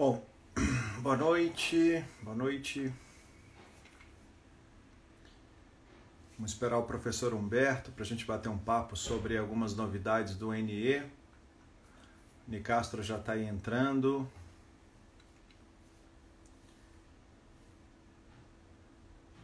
[0.00, 0.24] Bom,
[1.02, 2.90] boa noite, boa noite.
[6.38, 10.54] Vamos esperar o professor Humberto para a gente bater um papo sobre algumas novidades do
[10.54, 11.02] NE.
[12.48, 14.26] Nicastro já está aí entrando.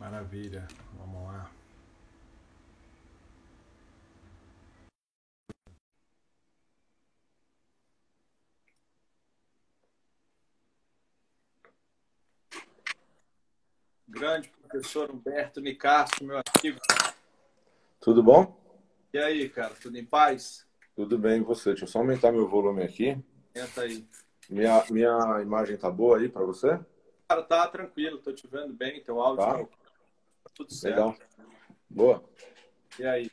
[0.00, 0.66] Maravilha,
[0.98, 1.50] vamos lá.
[14.16, 16.80] Grande professor Humberto Nicastro, meu amigo.
[18.00, 18.58] Tudo bom?
[19.12, 20.66] E aí, cara, tudo em paz?
[20.94, 21.70] Tudo bem, e você?
[21.70, 23.22] Deixa eu só aumentar meu volume aqui.
[23.54, 24.08] Entra aí.
[24.48, 26.80] Minha, minha imagem tá boa aí para você?
[27.28, 29.58] Cara, tá tranquilo, tô te vendo bem, teu áudio Tá.
[29.58, 30.94] tá tudo certo.
[30.94, 31.16] Legal.
[31.90, 32.24] Boa.
[32.98, 33.30] E aí?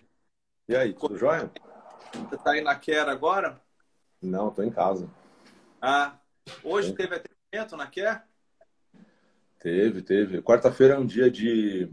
[0.68, 1.50] E aí, tudo jóia?
[2.30, 3.62] Você tá aí na Quer agora?
[4.22, 5.10] Não, tô em casa.
[5.82, 6.20] Ah,
[6.62, 6.96] hoje Sim.
[6.96, 8.28] teve atendimento na Quer?
[9.64, 10.42] Teve, teve.
[10.42, 11.90] Quarta-feira é um dia de,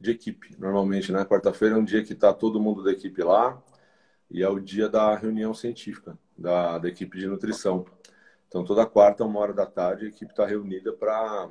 [0.00, 1.22] de equipe, normalmente, né?
[1.22, 3.62] Quarta-feira é um dia que tá todo mundo da equipe lá
[4.30, 7.84] e é o dia da reunião científica da, da equipe de nutrição.
[8.48, 11.50] Então, toda quarta, uma hora da tarde, a equipe está reunida para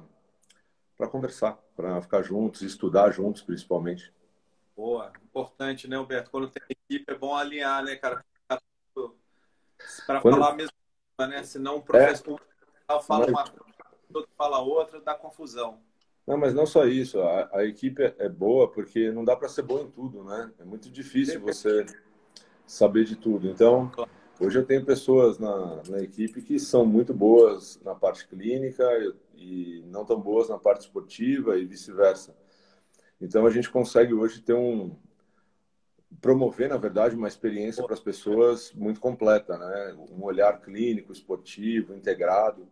[1.12, 4.12] conversar, para ficar juntos, estudar juntos, principalmente.
[4.76, 6.32] Boa, importante, né, Humberto?
[6.32, 8.26] Quando tem equipe é bom alinhar, né, cara?
[10.08, 10.74] Para Quando- falar a mesma
[11.16, 11.44] coisa, né?
[11.44, 12.42] Senão o professor
[13.06, 13.73] fala uma coisa,
[14.18, 15.80] outro fala outra, dá confusão.
[16.26, 17.22] Não, mas não só isso.
[17.22, 20.52] A, a equipe é, é boa porque não dá para ser bom em tudo, né?
[20.60, 21.86] É muito difícil você
[22.66, 23.48] saber de tudo.
[23.48, 23.92] Então,
[24.40, 28.84] hoje eu tenho pessoas na, na equipe que são muito boas na parte clínica
[29.36, 32.36] e não tão boas na parte esportiva e vice-versa.
[33.20, 34.96] Então, a gente consegue hoje ter um
[36.22, 39.98] promover, na verdade, uma experiência para as pessoas muito completa, né?
[40.12, 42.68] Um olhar clínico, esportivo, integrado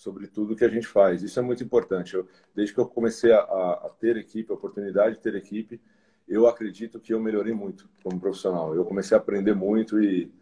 [0.00, 1.22] sobre tudo que a gente faz.
[1.22, 2.14] Isso é muito importante.
[2.14, 5.78] Eu, desde que eu comecei a, a ter equipe, a oportunidade de ter equipe,
[6.26, 8.74] eu acredito que eu melhorei muito como profissional.
[8.74, 10.32] Eu comecei a aprender muito e,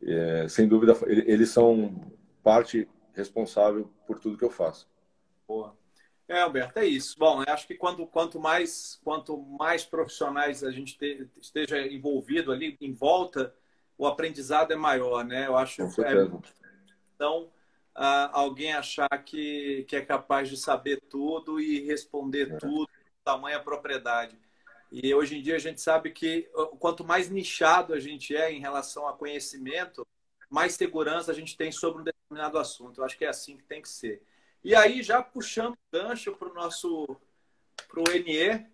[0.00, 2.00] é, sem dúvida, ele- eles são
[2.40, 4.88] parte responsável por tudo que eu faço.
[5.48, 5.76] Boa.
[6.28, 7.18] É, Alberto, é isso.
[7.18, 12.52] Bom, eu acho que quando, quanto mais quanto mais profissionais a gente te- esteja envolvido
[12.52, 13.52] ali em volta,
[13.98, 15.48] o aprendizado é maior, né?
[15.48, 16.14] Eu acho Com que é
[17.16, 17.50] então
[17.94, 22.88] ah, alguém achar que, que é capaz de saber tudo e responder tudo,
[23.24, 24.38] tamanha propriedade.
[24.90, 28.60] E hoje em dia a gente sabe que quanto mais nichado a gente é em
[28.60, 30.06] relação a conhecimento,
[30.48, 33.00] mais segurança a gente tem sobre um determinado assunto.
[33.00, 34.22] Eu acho que é assim que tem que ser.
[34.62, 37.06] E aí, já puxando o gancho para o nosso
[37.88, 38.66] para o NE,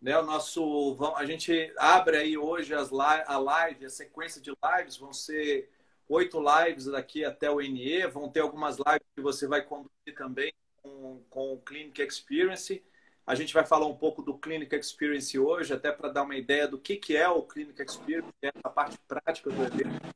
[0.00, 0.18] né?
[0.18, 5.12] O nosso, a gente abre aí hoje as a live, a sequência de lives vão
[5.12, 5.71] ser
[6.08, 10.52] oito lives daqui até o NE, vão ter algumas lives que você vai conduzir também
[10.82, 12.82] com, com o Clinic Experience.
[13.26, 16.66] A gente vai falar um pouco do Clinic Experience hoje, até para dar uma ideia
[16.66, 20.12] do que, que é o Clinic Experience, que é parte prática do evento.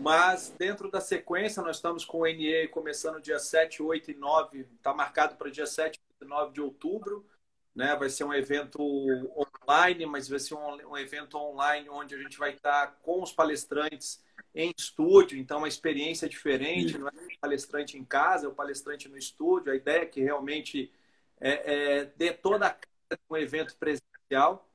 [0.00, 4.60] Mas dentro da sequência, nós estamos com o NE começando dia 7, 8 e 9,
[4.76, 7.26] está marcado para dia 7 e 9 de outubro.
[7.74, 7.96] Né?
[7.96, 12.38] Vai ser um evento online, mas vai ser um, um evento online onde a gente
[12.38, 14.23] vai estar com os palestrantes
[14.54, 19.08] em estúdio, então uma experiência diferente, não é o palestrante em casa, é o palestrante
[19.08, 19.72] no estúdio.
[19.72, 20.92] A ideia é que realmente
[21.40, 24.68] é, é, dê toda a cara de um evento presencial.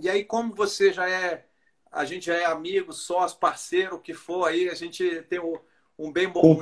[0.00, 1.46] E aí, como você já é,
[1.90, 5.58] a gente já é amigo, sócio, parceiro, o que for aí, a gente tem um,
[5.98, 6.58] um bem bom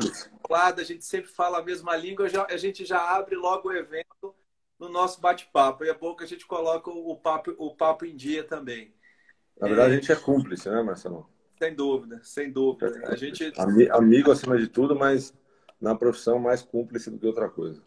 [0.51, 3.73] lado, a gente sempre fala a mesma língua, já- a gente já abre logo o
[3.73, 4.35] evento
[4.79, 5.85] no nosso bate-papo.
[5.85, 8.93] E é bom que a gente coloca o papo, o papo em dia também.
[9.61, 11.29] Na verdade, a gente é cúmplice, né, Marcelo?
[11.61, 13.03] Sem dúvida, sem dúvida.
[13.07, 15.35] A gente, Ami- Amigo acima de tudo, mas
[15.79, 17.83] na profissão mais cúmplice do que outra coisa.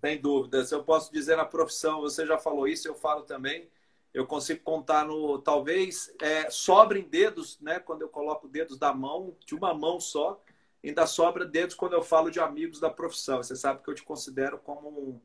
[0.00, 0.64] sem dúvida.
[0.64, 3.68] Se eu posso dizer na profissão, você já falou isso, eu falo também.
[4.12, 5.38] Eu consigo contar no.
[5.38, 7.78] Talvez é, sobrem dedos, né?
[7.78, 10.42] Quando eu coloco dedos da mão, de uma mão só,
[10.84, 13.40] ainda sobra dedos quando eu falo de amigos da profissão.
[13.40, 15.20] Você sabe que eu te considero como um,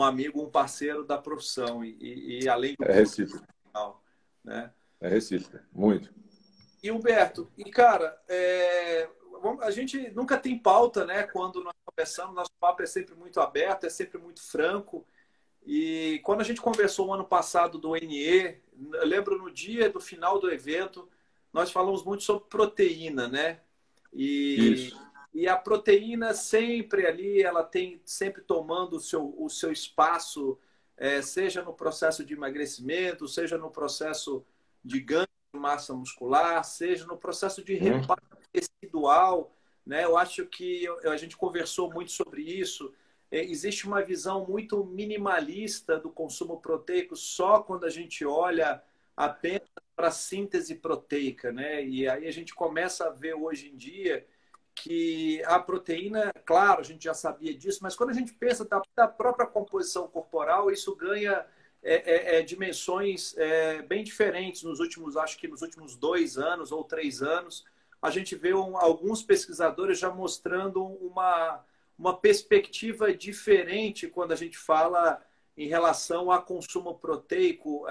[0.00, 1.84] um amigo, um parceiro da profissão.
[1.84, 3.46] E, e- e além do É recíproco.
[4.44, 4.72] né?
[5.00, 5.64] É recíproco.
[5.72, 6.12] Muito.
[6.86, 9.08] E Humberto, e cara, é,
[9.60, 11.24] a gente nunca tem pauta, né?
[11.24, 15.04] Quando nós conversamos, nosso papo é sempre muito aberto, é sempre muito franco.
[15.66, 18.60] E quando a gente conversou o ano passado do NE,
[18.92, 21.08] eu lembro no dia do final do evento,
[21.52, 23.58] nós falamos muito sobre proteína, né?
[24.12, 25.10] E, Isso.
[25.34, 30.56] e a proteína sempre ali, ela tem sempre tomando o seu, o seu espaço,
[30.96, 34.46] é, seja no processo de emagrecimento, seja no processo
[34.84, 38.00] de ganho massa muscular, seja no processo de Uhum.
[38.00, 38.22] reparo
[38.54, 39.52] residual,
[39.84, 40.04] Né?
[40.04, 42.92] Eu acho que a gente conversou muito sobre isso.
[43.30, 48.82] É, existe uma visão muito minimalista do consumo proteico só quando a gente olha
[49.16, 51.84] apenas para a síntese proteica, né?
[51.84, 54.26] E aí a gente começa a ver hoje em dia
[54.74, 58.82] que a proteína, claro, a gente já sabia disso, mas quando a gente pensa da,
[58.94, 61.46] da própria composição corporal, isso ganha
[61.82, 66.72] é, é, é, dimensões é, bem diferentes nos últimos, acho que nos últimos dois anos
[66.72, 67.64] ou três anos.
[68.00, 71.64] A gente vê um, alguns pesquisadores já mostrando uma,
[71.98, 75.22] uma perspectiva diferente quando a gente fala
[75.56, 77.86] em relação a consumo proteico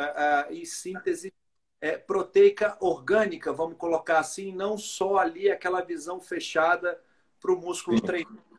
[0.51, 1.33] e síntese
[1.81, 6.99] é, proteica orgânica, vamos colocar assim, não só ali aquela visão fechada
[7.39, 8.33] para o músculo treinar.
[8.33, 8.54] Né?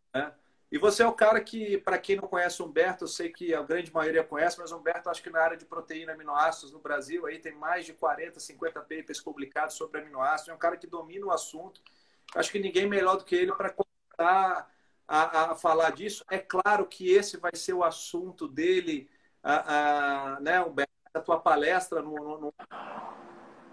[0.76, 3.54] E você é o cara que, para quem não conhece o Humberto, eu sei que
[3.54, 6.78] a grande maioria conhece, mas o Humberto, acho que na área de proteína aminoácidos no
[6.78, 10.50] Brasil, aí tem mais de 40, 50 papers publicados sobre aminoácidos.
[10.50, 11.80] É um cara que domina o assunto.
[12.34, 14.70] Acho que ninguém melhor do que ele para começar
[15.08, 16.22] a, a, falar disso.
[16.30, 19.08] É claro que esse vai ser o assunto dele,
[19.42, 20.92] a, a, né, Humberto?
[21.14, 22.54] A tua palestra no, no, no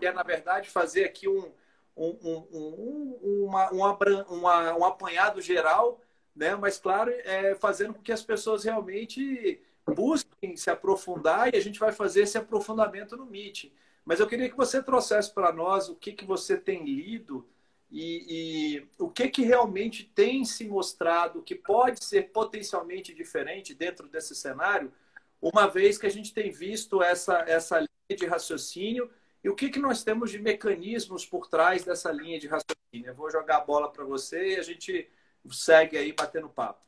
[0.02, 1.52] é, na verdade, fazer aqui um,
[1.98, 6.00] um, um, uma, uma, um apanhado geral,
[6.36, 6.56] né?
[6.56, 11.80] mas, claro, é, fazendo com que as pessoas realmente busquem se aprofundar e a gente
[11.80, 13.72] vai fazer esse aprofundamento no Meet.
[14.06, 17.48] Mas eu queria que você trouxesse para nós o que, que você tem lido
[17.90, 18.26] e,
[18.78, 24.36] e, o que, que realmente tem se mostrado que pode ser potencialmente diferente dentro desse
[24.36, 24.92] cenário,
[25.40, 29.10] uma vez que a gente tem visto essa, essa linha de raciocínio
[29.44, 33.12] e o que, que nós temos de mecanismos por trás dessa linha de raciocínio?
[33.12, 35.08] Eu vou jogar a bola para você e a gente
[35.52, 36.82] segue aí batendo papo.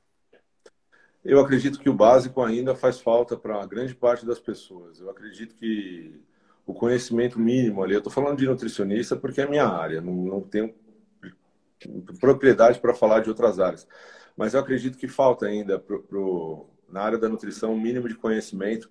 [1.24, 5.00] Eu acredito que o básico ainda faz falta para a grande parte das pessoas.
[5.00, 6.22] Eu acredito que
[6.66, 10.42] o conhecimento mínimo ali, eu estou falando de nutricionista porque é minha área, não, não
[10.42, 10.74] tenho
[12.20, 13.88] propriedade para falar de outras áreas.
[14.38, 18.16] Mas eu acredito que falta ainda pro, pro, na área da nutrição um mínimo de
[18.16, 18.90] conhecimento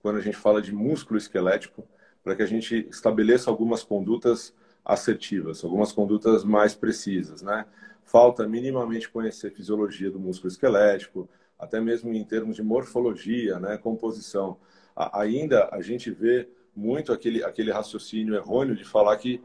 [0.00, 1.86] quando a gente fala de músculo esquelético,
[2.22, 7.66] para que a gente estabeleça algumas condutas assertivas, algumas condutas mais precisas, né?
[8.04, 11.28] Falta minimamente conhecer fisiologia do músculo esquelético,
[11.58, 14.58] até mesmo em termos de morfologia, né, composição.
[14.94, 19.42] Ainda a gente vê muito aquele, aquele raciocínio errôneo de falar que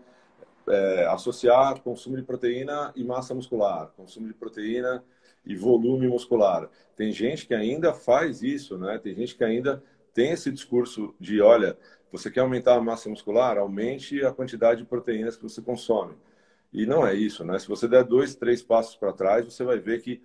[0.67, 5.03] é, associar consumo de proteína e massa muscular, consumo de proteína
[5.45, 6.69] e volume muscular.
[6.95, 8.99] Tem gente que ainda faz isso, né?
[8.99, 9.81] Tem gente que ainda
[10.13, 11.77] tem esse discurso de, olha,
[12.11, 13.57] você quer aumentar a massa muscular?
[13.57, 16.15] Aumente a quantidade de proteínas que você consome.
[16.71, 17.57] E não é isso, né?
[17.57, 20.21] Se você der dois, três passos para trás, você vai ver que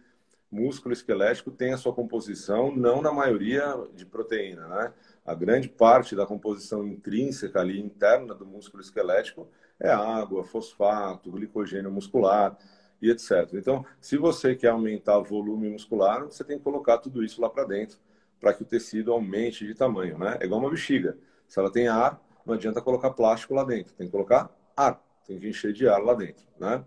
[0.50, 4.92] músculo esquelético tem a sua composição, não na maioria de proteína, né?
[5.24, 9.48] A grande parte da composição intrínseca ali, interna do músculo esquelético,
[9.80, 12.56] é água, fosfato, glicogênio muscular
[13.02, 13.54] e etc.
[13.54, 17.50] Então, se você quer aumentar o volume muscular, você tem que colocar tudo isso lá
[17.50, 17.98] para dentro,
[18.38, 20.36] para que o tecido aumente de tamanho, né?
[20.40, 21.16] É igual uma bexiga.
[21.48, 25.38] Se ela tem ar, não adianta colocar plástico lá dentro, tem que colocar ar, tem
[25.38, 26.84] que encher de ar lá dentro, né?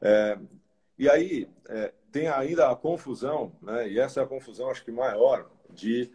[0.00, 0.38] É,
[0.98, 3.88] e aí é, tem ainda a confusão, né?
[3.88, 6.10] E essa é a confusão, acho que maior de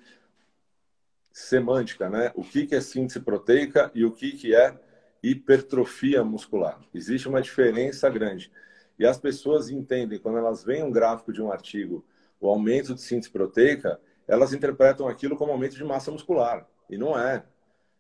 [1.31, 2.31] semântica, né?
[2.35, 4.77] O que, que é síntese proteica e o que, que é
[5.21, 6.79] hipertrofia muscular.
[6.93, 8.51] Existe uma diferença grande.
[8.97, 12.05] E as pessoas entendem, quando elas veem um gráfico de um artigo,
[12.39, 16.67] o aumento de síntese proteica, elas interpretam aquilo como aumento de massa muscular.
[16.89, 17.43] E não é.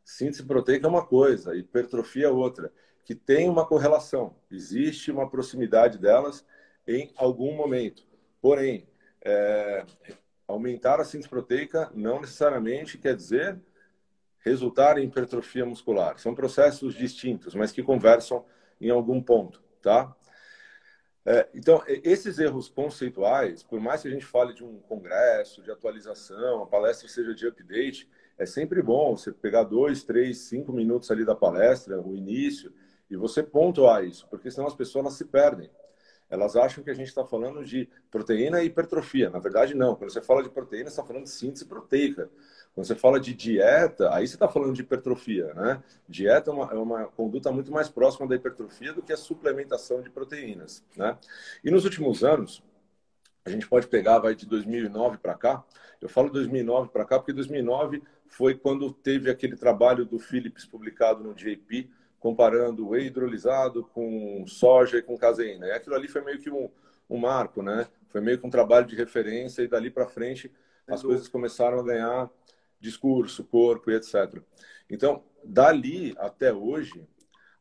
[0.03, 2.71] Síntese proteica é uma coisa, hipertrofia é outra,
[3.05, 4.35] que tem uma correlação.
[4.51, 6.43] Existe uma proximidade delas
[6.87, 8.05] em algum momento.
[8.41, 8.87] Porém,
[9.23, 9.85] é,
[10.47, 13.61] aumentar a síntese proteica não necessariamente quer dizer
[14.39, 16.19] resultar em hipertrofia muscular.
[16.19, 18.43] São processos distintos, mas que conversam
[18.81, 20.15] em algum ponto, tá?
[21.27, 25.71] É, então, esses erros conceituais, por mais que a gente fale de um congresso, de
[25.71, 28.07] atualização, a palestra seja de update,
[28.37, 32.71] é sempre bom você pegar dois, três, cinco minutos ali da palestra, o início,
[33.09, 35.69] e você pontuar isso, porque senão as pessoas se perdem.
[36.29, 39.29] Elas acham que a gente está falando de proteína e hipertrofia.
[39.29, 39.95] Na verdade, não.
[39.95, 42.29] Quando você fala de proteína, você está falando de síntese proteica.
[42.73, 45.83] Quando você fala de dieta, aí você está falando de hipertrofia, né?
[46.09, 50.01] Dieta é uma, é uma, conduta muito mais próxima da hipertrofia do que a suplementação
[50.01, 51.17] de proteínas, né?
[51.63, 52.63] E nos últimos anos,
[53.45, 55.63] a gente pode pegar, vai de 2009 para cá.
[56.01, 61.23] Eu falo 2009 para cá porque 2009 foi quando teve aquele trabalho do Philips publicado
[61.23, 65.67] no JP, comparando whey hidrolisado com soja e com caseína.
[65.67, 66.69] E aquilo ali foi meio que um,
[67.09, 67.87] um marco, né?
[68.09, 70.51] Foi meio que um trabalho de referência e dali para frente
[70.87, 72.29] as coisas começaram a ganhar
[72.79, 74.41] discurso, corpo e etc.
[74.89, 77.07] Então, dali até hoje,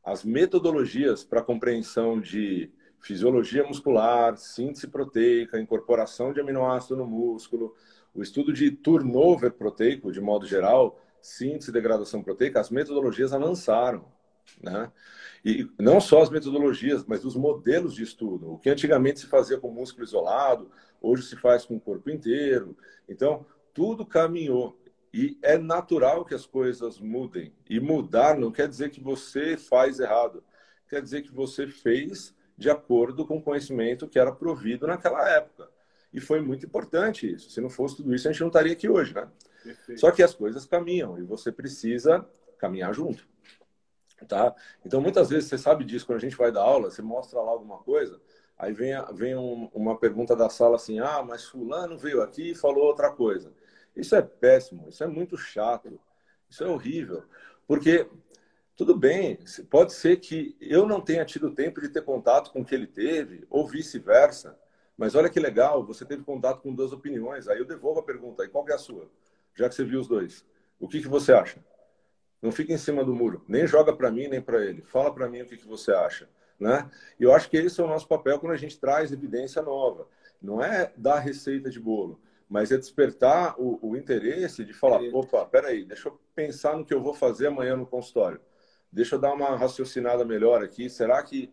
[0.02, 2.70] as metodologias para compreensão de
[3.00, 7.74] fisiologia muscular, síntese proteica, incorporação de aminoácido no músculo,
[8.14, 14.04] o estudo de turnover proteico, de modo geral, síntese e degradação proteica, as metodologias avançaram.
[14.62, 14.90] Né?
[15.44, 18.52] E não só as metodologias, mas os modelos de estudo.
[18.52, 20.70] O que antigamente se fazia com músculo isolado,
[21.00, 22.76] hoje se faz com o corpo inteiro.
[23.08, 24.78] Então, tudo caminhou.
[25.12, 27.52] E é natural que as coisas mudem.
[27.68, 30.42] E mudar não quer dizer que você faz errado.
[30.88, 35.68] Quer dizer que você fez de acordo com o conhecimento que era provido naquela época.
[36.12, 37.50] E foi muito importante isso.
[37.50, 39.28] Se não fosse tudo isso, a gente não estaria aqui hoje, né?
[39.62, 40.00] Perfeito.
[40.00, 42.24] Só que as coisas caminham e você precisa
[42.58, 43.26] caminhar junto.
[44.24, 44.54] Tá?
[44.84, 47.50] Então, muitas vezes, você sabe disso, quando a gente vai dar aula, você mostra lá
[47.50, 48.20] alguma coisa,
[48.58, 52.54] aí vem, vem um, uma pergunta da sala assim, ah, mas fulano veio aqui e
[52.54, 53.52] falou outra coisa.
[53.96, 56.00] Isso é péssimo, isso é muito chato,
[56.48, 57.24] isso é horrível.
[57.66, 58.08] Porque,
[58.76, 59.38] tudo bem,
[59.70, 62.86] pode ser que eu não tenha tido tempo de ter contato com o que ele
[62.86, 64.58] teve, ou vice-versa.
[64.96, 67.48] Mas olha que legal, você teve contato com duas opiniões.
[67.48, 69.10] Aí eu devolvo a pergunta, aí qual é a sua?
[69.54, 70.44] Já que você viu os dois.
[70.78, 71.58] O que, que você acha?
[72.44, 73.42] Não fica em cima do muro.
[73.48, 74.82] Nem joga para mim, nem para ele.
[74.82, 76.28] Fala para mim o que, que você acha.
[76.60, 76.88] Né?
[77.18, 80.06] E eu acho que esse é o nosso papel quando a gente traz evidência nova.
[80.42, 85.44] Não é dar receita de bolo mas é despertar o, o interesse de falar, opa,
[85.46, 88.40] peraí, deixa eu pensar no que eu vou fazer amanhã no consultório.
[88.92, 90.88] Deixa eu dar uma raciocinada melhor aqui.
[90.88, 91.52] Será que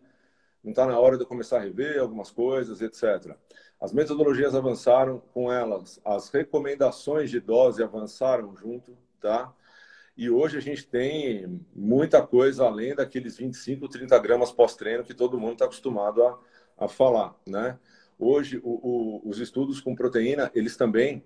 [0.62, 3.36] não está na hora de eu começar a rever algumas coisas, etc.
[3.80, 9.52] As metodologias avançaram com elas, as recomendações de dose avançaram junto, tá?
[10.16, 15.38] E hoje a gente tem muita coisa além daqueles 25, 30 gramas pós-treino que todo
[15.38, 16.38] mundo está acostumado a,
[16.78, 17.78] a falar, né?
[18.18, 21.24] Hoje, o, o, os estudos com proteína, eles também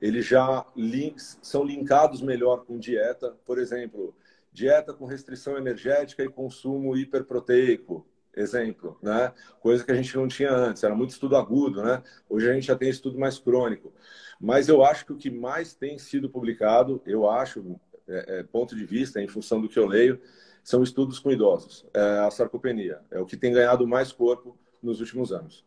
[0.00, 3.36] eles já links, são linkados melhor com dieta.
[3.44, 4.14] Por exemplo,
[4.52, 9.32] dieta com restrição energética e consumo hiperproteico, exemplo, né?
[9.60, 12.02] Coisa que a gente não tinha antes, era muito estudo agudo, né?
[12.28, 13.92] Hoje a gente já tem estudo mais crônico.
[14.38, 18.74] Mas eu acho que o que mais tem sido publicado, eu acho, é, é, ponto
[18.74, 20.20] de vista, em função do que eu leio,
[20.62, 21.86] são estudos com idosos.
[21.94, 23.00] É a sarcopenia.
[23.10, 25.64] É o que tem ganhado mais corpo nos últimos anos.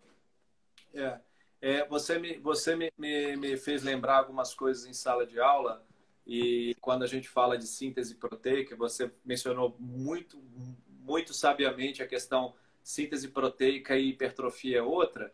[0.94, 1.20] É.
[1.62, 5.86] é você me, você me, me, me, fez lembrar algumas coisas em sala de aula
[6.26, 10.42] e quando a gente fala de síntese proteica, você mencionou muito,
[11.00, 12.54] muito sabiamente a questão
[12.84, 15.34] síntese proteica e hipertrofia é outra.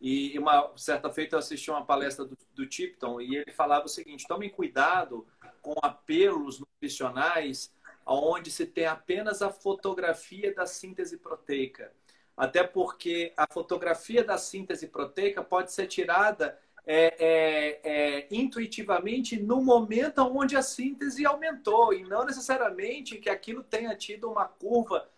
[0.00, 3.88] E uma certa feita eu assisti uma palestra do, do Tipton e ele falava o
[3.88, 5.26] seguinte: tomem cuidado
[5.64, 7.72] com apelos nutricionais
[8.06, 11.90] onde se tem apenas a fotografia da síntese proteica
[12.36, 19.62] até porque a fotografia da síntese proteica pode ser tirada é, é, é, intuitivamente no
[19.62, 25.08] momento onde a síntese aumentou, e não necessariamente que aquilo tenha tido uma curva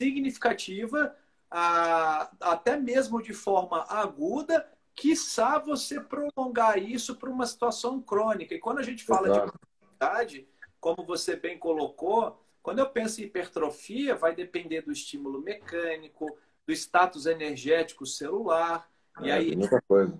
[0.00, 1.16] significativa,
[1.50, 8.54] a, até mesmo de forma aguda, quiçá você prolongar isso para uma situação crônica.
[8.54, 9.46] E quando a gente fala Exato.
[9.52, 9.65] de
[9.96, 10.48] cronicidade,
[10.80, 16.36] como você bem colocou, quando eu penso em hipertrofia, vai depender do estímulo mecânico,
[16.66, 18.88] do status energético celular,
[19.20, 20.18] é, e aí muita coisa.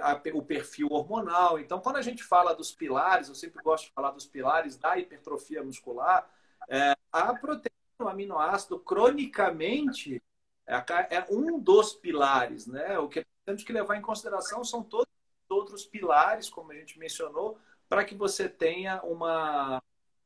[0.00, 1.58] A, o perfil hormonal.
[1.58, 4.96] Então, quando a gente fala dos pilares, eu sempre gosto de falar dos pilares da
[4.96, 6.28] hipertrofia muscular,
[6.68, 10.22] é, a proteína, o aminoácido, cronicamente,
[10.66, 10.76] é,
[11.16, 12.66] é, um dos pilares.
[12.66, 12.96] Né?
[12.98, 15.12] O que temos que levar em consideração são todos
[15.44, 17.58] os outros pilares, como a gente mencionou,
[17.92, 19.82] para que você tenha uma,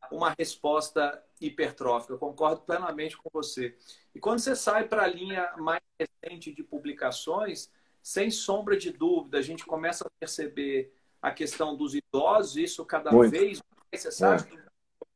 [0.09, 2.13] uma resposta hipertrófica.
[2.13, 3.77] Eu concordo plenamente com você.
[4.15, 7.69] E quando você sai para a linha mais recente de publicações,
[8.01, 13.11] sem sombra de dúvida, a gente começa a perceber a questão dos idosos, isso cada
[13.11, 13.33] Muito.
[13.33, 14.01] vez mais.
[14.01, 14.57] Você sabe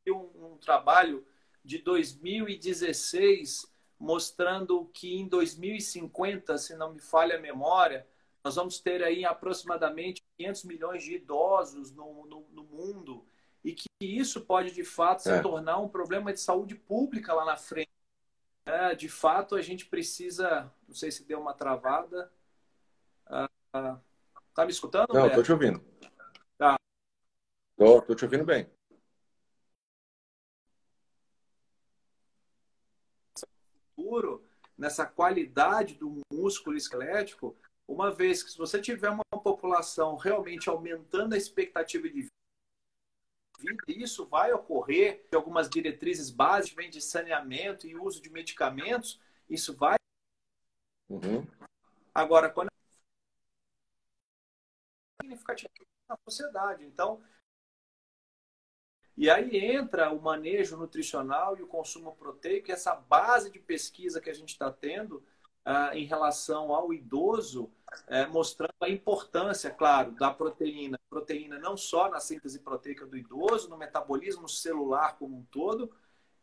[0.05, 0.11] é.
[0.11, 1.25] um, um trabalho
[1.63, 3.65] de 2016
[3.97, 8.05] mostrando que em 2050, se não me falha a memória,
[8.43, 13.25] nós vamos ter aí aproximadamente 500 milhões de idosos no, no, no mundo
[13.63, 15.41] e que isso pode, de fato, se é.
[15.41, 17.91] tornar um problema de saúde pública lá na frente.
[18.65, 20.71] É, de fato, a gente precisa.
[20.87, 22.31] Não sei se deu uma travada.
[23.25, 23.49] Ah,
[24.53, 25.13] tá me escutando?
[25.13, 25.83] Não, estou te ouvindo.
[26.57, 26.77] Tá.
[27.77, 28.67] Tô, tô te ouvindo bem.
[34.77, 37.55] Nessa qualidade do músculo esquelético,
[37.91, 44.25] uma vez que se você tiver uma população realmente aumentando a expectativa de vida, isso
[44.25, 49.19] vai ocorrer de algumas diretrizes básicas, vem de saneamento e uso de medicamentos,
[49.49, 49.97] isso vai.
[51.09, 51.45] Uhum.
[52.13, 52.71] Agora, quando é
[55.21, 55.69] significativo
[56.09, 56.85] na sociedade.
[56.85, 57.21] Então,
[59.15, 64.29] e aí entra o manejo nutricional e o consumo proteico, essa base de pesquisa que
[64.29, 65.23] a gente está tendo
[65.63, 67.71] ah, em relação ao idoso,
[68.07, 70.99] é, mostrando a importância, claro, da proteína.
[71.09, 75.91] Proteína não só na síntese proteica do idoso, no metabolismo celular como um todo.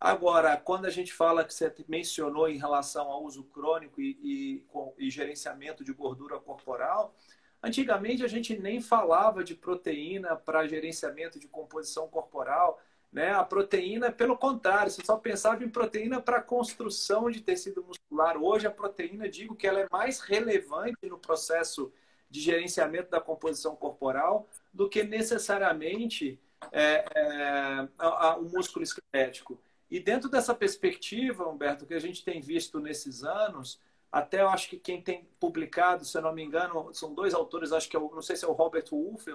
[0.00, 5.06] Agora, quando a gente fala que você mencionou em relação ao uso crônico e, e,
[5.06, 7.14] e gerenciamento de gordura corporal,
[7.62, 12.80] antigamente a gente nem falava de proteína para gerenciamento de composição corporal.
[13.12, 13.32] Né?
[13.32, 18.36] A proteína, pelo contrário, você só pensava em proteína para construção de tecido muscular.
[18.36, 21.92] Hoje, a proteína, digo que ela é mais relevante no processo
[22.30, 26.38] de gerenciamento da composição corporal do que necessariamente
[26.70, 29.58] é, é, a, a, o músculo esquelético.
[29.90, 34.68] E dentro dessa perspectiva, Humberto, que a gente tem visto nesses anos, até eu acho
[34.68, 38.00] que quem tem publicado, se eu não me engano, são dois autores, acho que é
[38.00, 39.30] o, não sei se é o Robert Wolff,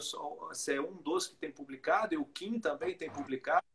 [0.53, 3.65] se é um dos que tem publicado, e o Kim também tem publicado,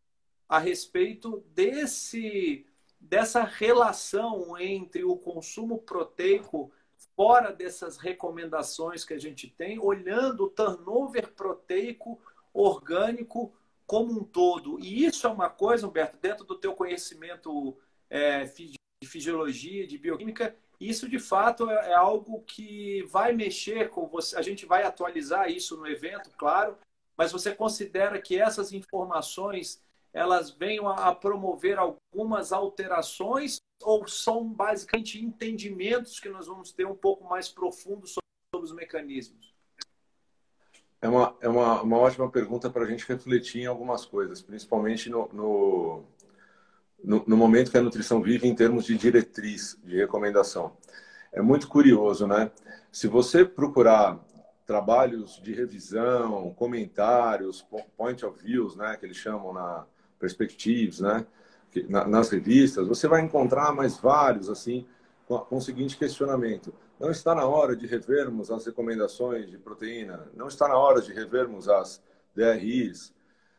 [0.49, 2.67] a respeito desse
[3.01, 6.73] dessa relação entre o consumo proteico
[7.15, 12.21] fora dessas recomendações que a gente tem, olhando o turnover proteico
[12.53, 13.53] orgânico
[13.87, 14.79] como um todo.
[14.81, 17.77] E isso é uma coisa, Humberto, dentro do teu conhecimento
[18.11, 24.07] é, de fisiologia, de bioquímica, isso, de fato, é, é algo que vai mexer com
[24.07, 24.37] você.
[24.37, 26.77] A gente vai atualizar isso no evento, claro,
[27.17, 29.83] mas você considera que essas informações
[30.13, 36.95] elas venham a promover algumas alterações ou são basicamente entendimentos que nós vamos ter um
[36.95, 38.15] pouco mais profundos
[38.55, 39.55] sobre os mecanismos?
[41.01, 45.09] É uma, é uma, uma ótima pergunta para a gente refletir em algumas coisas, principalmente
[45.09, 46.05] no, no,
[47.03, 50.77] no, no, momento que a nutrição vive em termos de diretriz, de recomendação.
[51.33, 52.51] É muito curioso, né?
[52.91, 54.19] Se você procurar
[54.67, 59.87] trabalhos de revisão, comentários, point of views, né, que eles chamam na
[60.19, 61.25] perspectives, né,
[61.89, 64.87] nas revistas, você vai encontrar mais vários assim
[65.27, 70.27] com, o seguinte questionamento: não está na hora de revermos as recomendações de proteína?
[70.35, 72.03] Não está na hora de revermos as
[72.35, 73.15] DRIs?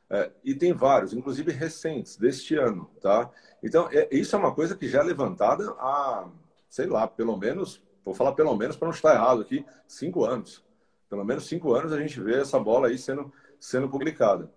[0.10, 3.30] É, e tem vários, inclusive recentes, deste ano, tá?
[3.64, 6.28] Então, é, isso é uma coisa que já é levantada há,
[6.68, 10.64] sei lá, pelo menos, vou falar pelo menos para não estar errado aqui, cinco anos.
[11.10, 14.52] Pelo menos cinco anos a gente vê essa bola aí sendo, sendo publicada.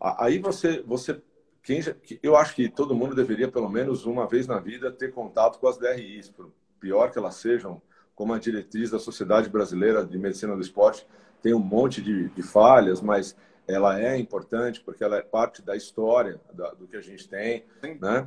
[0.00, 1.20] Aí você, você
[1.62, 5.12] quem já, eu acho que todo mundo deveria, pelo menos uma vez na vida, ter
[5.12, 7.80] contato com as DRIs, por pior que elas sejam,
[8.14, 11.06] como a diretriz da Sociedade Brasileira de Medicina do Esporte,
[11.42, 13.34] tem um monte de, de falhas, mas
[13.66, 17.64] ela é importante porque ela é parte da história da, do que a gente tem.
[17.82, 18.26] Sim, né?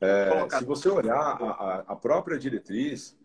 [0.00, 3.16] É, se você olhar a, a, própria diretriz,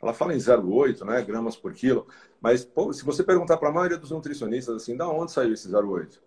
[0.00, 2.06] ela fala em 0,8 né, gramas por quilo,
[2.40, 5.68] mas pô, se você perguntar para a maioria dos nutricionistas assim, da onde saiu esse
[5.68, 6.18] 0,8?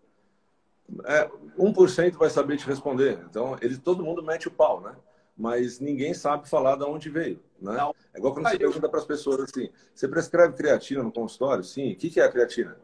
[1.05, 3.19] É, 1% vai saber te responder.
[3.27, 4.95] Então, ele, todo mundo mete o pau, né?
[5.35, 7.75] Mas ninguém sabe falar de onde veio, né?
[8.13, 11.63] É igual quando você pergunta para as pessoas assim, você prescreve creatina no consultório?
[11.63, 11.91] Sim.
[11.91, 12.77] O que é a creatina?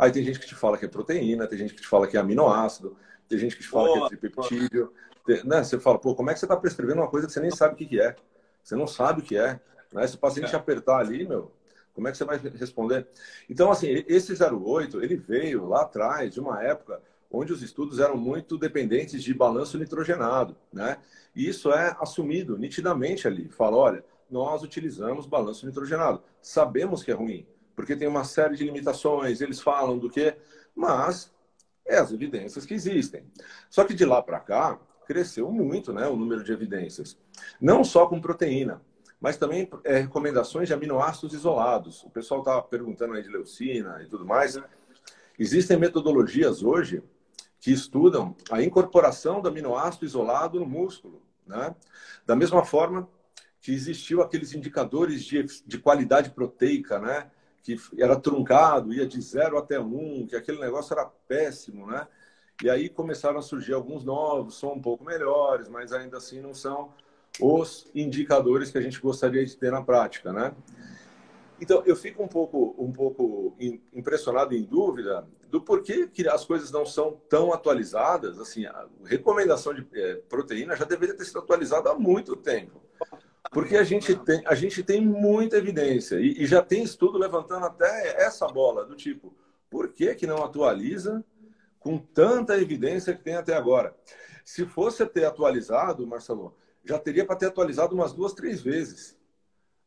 [0.00, 2.16] Aí tem gente que te fala que é proteína, tem gente que te fala que
[2.16, 2.96] é aminoácido,
[3.28, 4.94] tem gente que te fala boa, que é tripeptídeo.
[5.26, 5.62] Tem, né?
[5.62, 7.74] Você fala, pô, como é que você está prescrevendo uma coisa que você nem sabe
[7.74, 8.16] o que, que é?
[8.64, 9.60] Você não sabe o que é.
[9.92, 10.06] Né?
[10.06, 10.56] Se o paciente é.
[10.56, 11.52] apertar ali, meu,
[11.92, 13.06] como é que você vai responder?
[13.48, 18.16] Então, assim, esse 08, ele veio lá atrás de uma época onde os estudos eram
[18.16, 20.96] muito dependentes de balanço nitrogenado, né?
[21.36, 23.50] E isso é assumido nitidamente ali.
[23.50, 26.22] Fala, olha, nós utilizamos balanço nitrogenado.
[26.40, 27.46] Sabemos que é ruim,
[27.80, 30.36] porque tem uma série de limitações, eles falam do que,
[30.74, 31.32] mas
[31.86, 33.24] é as evidências que existem.
[33.70, 37.18] Só que de lá para cá, cresceu muito né, o número de evidências.
[37.60, 38.82] Não só com proteína,
[39.18, 42.04] mas também é, recomendações de aminoácidos isolados.
[42.04, 44.58] O pessoal está perguntando aí de leucina e tudo mais.
[45.38, 47.02] Existem metodologias hoje
[47.58, 51.22] que estudam a incorporação do aminoácido isolado no músculo.
[51.46, 51.74] Né?
[52.26, 53.08] Da mesma forma
[53.60, 57.30] que existiu aqueles indicadores de, de qualidade proteica, né?
[57.62, 62.06] Que era truncado, ia de zero até um, que aquele negócio era péssimo, né?
[62.62, 66.52] E aí começaram a surgir alguns novos, são um pouco melhores, mas ainda assim não
[66.52, 66.92] são
[67.40, 70.54] os indicadores que a gente gostaria de ter na prática, né?
[71.60, 73.54] Então, eu fico um pouco, um pouco
[73.92, 78.40] impressionado, em dúvida, do porquê que as coisas não são tão atualizadas.
[78.40, 82.80] Assim, a recomendação de é, proteína já deveria ter sido atualizada há muito tempo.
[83.50, 87.66] Porque a gente tem, a gente tem muita evidência e, e, já tem estudo levantando
[87.66, 89.34] até essa bola do tipo,
[89.68, 91.24] por que, que não atualiza
[91.78, 93.96] com tanta evidência que tem até agora?
[94.44, 99.18] Se fosse ter atualizado, Marcelo, já teria para ter atualizado umas duas, três vezes.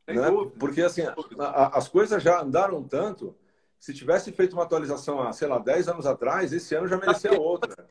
[0.08, 0.16] Né?
[0.60, 3.36] Porque assim, a, a, as coisas já andaram tanto,
[3.80, 7.40] se tivesse feito uma atualização há, sei lá, 10 anos atrás, esse ano já merecia
[7.40, 7.88] outra.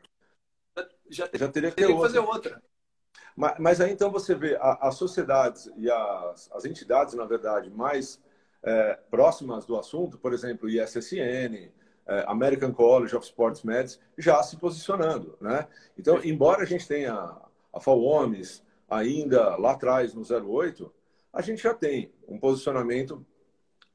[1.08, 2.08] Já, já teria que ter outra.
[2.08, 2.62] fazer outra.
[3.36, 8.20] Mas, mas aí então você vê as sociedades e as, as entidades, na verdade, mais
[8.62, 11.70] é, próximas do assunto, por exemplo, ISSN,
[12.06, 15.36] é, American College of Sports Medicine, já se posicionando.
[15.40, 15.66] Né?
[15.98, 17.36] Então, embora a gente tenha
[17.72, 20.92] a FAOMES ainda lá atrás, no 08,
[21.32, 23.24] a gente já tem um posicionamento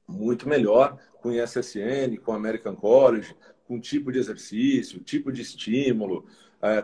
[0.08, 3.36] muito melhor com ISSN, com American College,
[3.68, 6.26] com tipo de exercício, tipo de estímulo,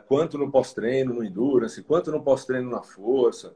[0.07, 3.55] quanto no pós-treino no endurance, quanto no pós-treino na força.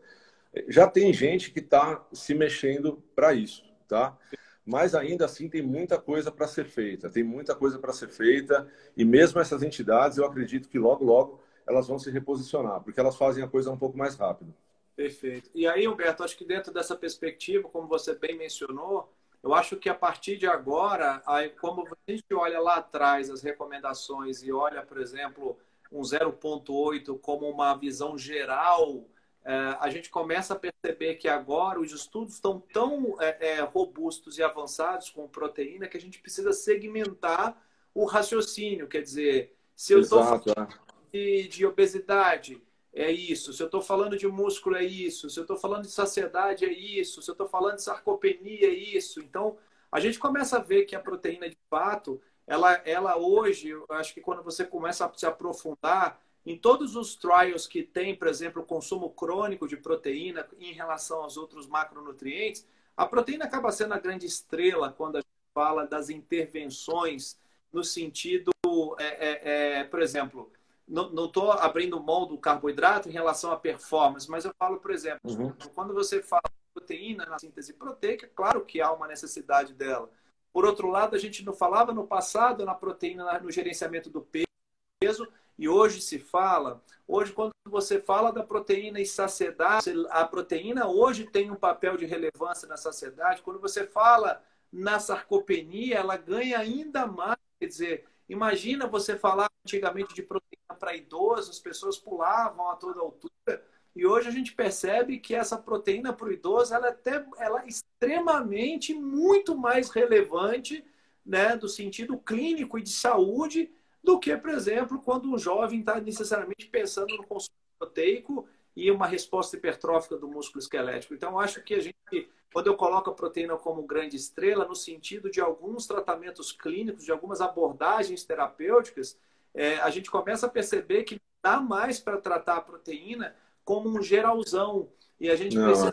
[0.68, 4.18] Já tem gente que está se mexendo para isso, tá?
[4.66, 8.68] Mas ainda assim tem muita coisa para ser feita, tem muita coisa para ser feita
[8.98, 13.16] e mesmo essas entidades eu acredito que logo logo elas vão se reposicionar, porque elas
[13.16, 14.54] fazem a coisa um pouco mais rápido.
[14.96, 15.50] Perfeito.
[15.54, 19.90] E aí, Humberto, acho que dentro dessa perspectiva, como você bem mencionou, eu acho que
[19.90, 21.22] a partir de agora,
[21.62, 25.58] como a gente olha lá atrás as recomendações e olha, por exemplo,
[25.92, 29.06] um 0,8 como uma visão geral,
[29.44, 34.38] é, a gente começa a perceber que agora os estudos estão tão é, é, robustos
[34.38, 37.58] e avançados com proteína que a gente precisa segmentar
[37.94, 38.88] o raciocínio.
[38.88, 40.68] Quer dizer, se eu estou falando
[41.14, 42.62] de, de obesidade,
[42.94, 43.54] é isso.
[43.54, 45.30] Se eu estou falando de músculo, é isso.
[45.30, 47.22] Se eu estou falando de saciedade, é isso.
[47.22, 49.22] Se eu estou falando de sarcopenia, é isso.
[49.22, 49.58] Então,
[49.92, 54.14] a gente começa a ver que a proteína, de fato, ela, ela hoje, eu acho
[54.14, 58.62] que quando você começa a se aprofundar, em todos os trials que tem, por exemplo,
[58.62, 64.00] o consumo crônico de proteína em relação aos outros macronutrientes, a proteína acaba sendo a
[64.00, 67.38] grande estrela quando a gente fala das intervenções
[67.72, 68.52] no sentido,
[68.98, 70.50] é, é, é, por exemplo,
[70.88, 75.20] não estou abrindo mão do carboidrato em relação à performance, mas eu falo, por exemplo,
[75.30, 75.52] uhum.
[75.76, 80.10] quando você fala proteína na síntese proteica, claro que há uma necessidade dela.
[80.58, 85.28] Por outro lado, a gente não falava no passado na proteína no gerenciamento do peso,
[85.56, 86.82] e hoje se fala.
[87.08, 92.08] Hoje, quando você fala da proteína e saciedade, a proteína hoje tem um papel de
[92.08, 93.44] relevância na saciedade.
[93.44, 94.44] Quando você fala
[94.74, 97.38] na sarcopenia, ela ganha ainda mais.
[97.60, 103.00] Quer dizer, imagina você falar antigamente de proteína para idosos, as pessoas pulavam a toda
[103.00, 103.64] altura.
[103.98, 107.64] E hoje a gente percebe que essa proteína para o idoso ela é, até, ela
[107.64, 110.86] é extremamente muito mais relevante
[111.26, 113.72] né, do sentido clínico e de saúde
[114.04, 119.08] do que, por exemplo, quando um jovem está necessariamente pensando no consumo proteico e uma
[119.08, 121.16] resposta hipertrófica do músculo esquelético.
[121.16, 125.32] Então, acho que a gente, quando eu coloco a proteína como grande estrela, no sentido
[125.32, 129.18] de alguns tratamentos clínicos, de algumas abordagens terapêuticas,
[129.56, 133.36] é, a gente começa a perceber que dá mais para tratar a proteína
[133.68, 134.90] como um geralzão.
[135.20, 135.66] E a gente Não.
[135.66, 135.92] precisa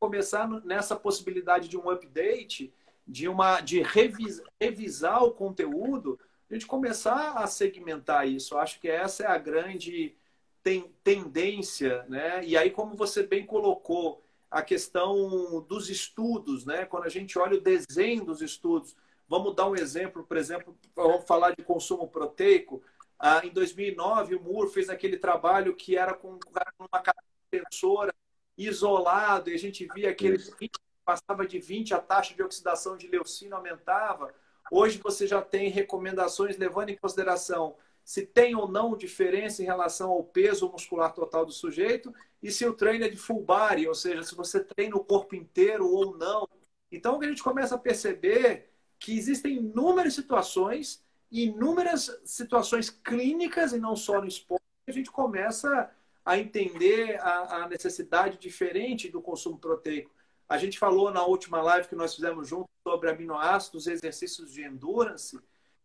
[0.00, 2.72] começar nessa possibilidade de um update,
[3.06, 6.18] de uma de revisar, revisar o conteúdo,
[6.50, 8.54] a gente começar a segmentar isso.
[8.54, 10.16] Eu acho que essa é a grande
[10.62, 12.42] ten, tendência, né?
[12.42, 16.86] E aí, como você bem colocou, a questão dos estudos, né?
[16.86, 18.96] Quando a gente olha o desenho dos estudos,
[19.28, 22.82] vamos dar um exemplo, por exemplo, vamos falar de consumo proteico.
[23.26, 26.38] Ah, em 2009, o Moore fez aquele trabalho que era com
[26.78, 27.02] uma
[27.50, 28.14] sensora
[28.54, 30.36] isolado, e a gente via aquele
[31.02, 34.34] passava de 20, a taxa de oxidação de leucina aumentava.
[34.70, 40.10] Hoje você já tem recomendações levando em consideração se tem ou não diferença em relação
[40.10, 43.94] ao peso muscular total do sujeito e se o treino é de full body, ou
[43.94, 46.46] seja, se você treina o corpo inteiro ou não.
[46.92, 51.02] Então, a gente começa a perceber que existem inúmeras situações
[51.42, 55.90] inúmeras situações clínicas e não só no esporte, a gente começa
[56.24, 60.10] a entender a, a, necessidade diferente do consumo proteico.
[60.48, 65.38] A gente falou na última live que nós fizemos junto sobre aminoácidos, exercícios de endurance,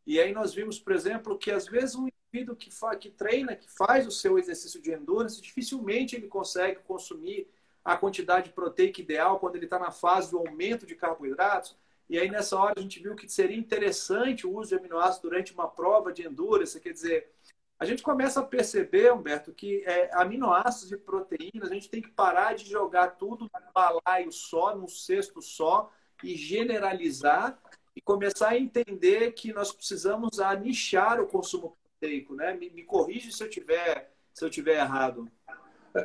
[0.05, 3.69] e aí nós vimos, por exemplo, que às vezes um indivíduo que, que treina, que
[3.69, 7.47] faz o seu exercício de endurance, dificilmente ele consegue consumir
[7.83, 11.75] a quantidade proteica ideal quando ele está na fase do aumento de carboidratos.
[12.09, 15.53] E aí, nessa hora, a gente viu que seria interessante o uso de aminoácidos durante
[15.53, 16.79] uma prova de endurance.
[16.79, 17.29] Quer dizer,
[17.77, 22.09] a gente começa a perceber, Humberto, que é, aminoácidos e proteínas, a gente tem que
[22.09, 25.91] parar de jogar tudo num balaio só, num cesto só,
[26.23, 27.57] e generalizar
[27.95, 32.35] e começar a entender que nós precisamos nichar o consumo proteico.
[32.35, 32.53] Né?
[32.53, 35.29] Me, me corrige se eu tiver se eu tiver errado.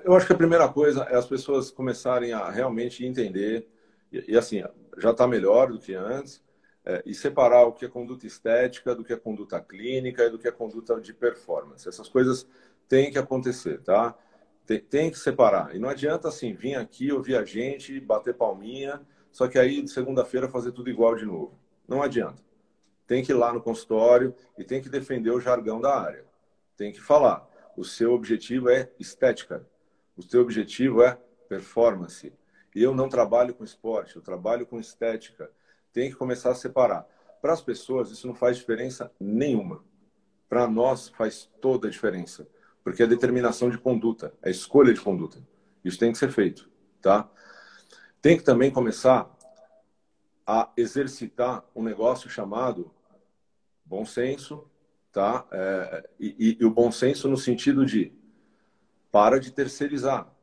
[0.03, 3.69] Eu acho que a primeira coisa é as pessoas começarem a realmente entender
[4.18, 4.62] e, e assim
[4.98, 6.42] já está melhor do que antes,
[6.85, 10.38] é, e separar o que é conduta estética do que é conduta clínica e do
[10.38, 11.88] que é conduta de performance.
[11.88, 12.46] Essas coisas
[12.88, 14.14] têm que acontecer, tá?
[14.66, 15.74] Tem, tem que separar.
[15.74, 19.00] E não adianta assim vir aqui, ouvir a gente, bater palminha,
[19.33, 21.59] só que aí de segunda-feira fazer tudo igual de novo.
[21.88, 22.42] Não adianta.
[23.07, 26.24] Tem que ir lá no consultório e tem que defender o jargão da área.
[26.77, 27.48] Tem que falar.
[27.77, 29.66] O seu objetivo é estética.
[30.16, 32.33] o seu objetivo é performance.
[32.74, 35.50] E eu não trabalho com esporte, eu trabalho com estética.
[35.92, 37.06] Tem que começar a separar.
[37.40, 39.84] Para as pessoas, isso não faz diferença nenhuma.
[40.48, 42.48] Para nós, faz toda a diferença.
[42.82, 45.38] Porque é determinação de conduta, é escolha de conduta.
[45.84, 46.68] Isso tem que ser feito,
[47.00, 47.30] tá?
[48.20, 49.30] Tem que também começar
[50.46, 52.90] a exercitar um negócio chamado
[53.84, 54.68] bom senso,
[55.12, 55.46] tá?
[55.50, 58.12] É, e, e, o bom senso no sentido de
[59.10, 60.34] para de terceirizar,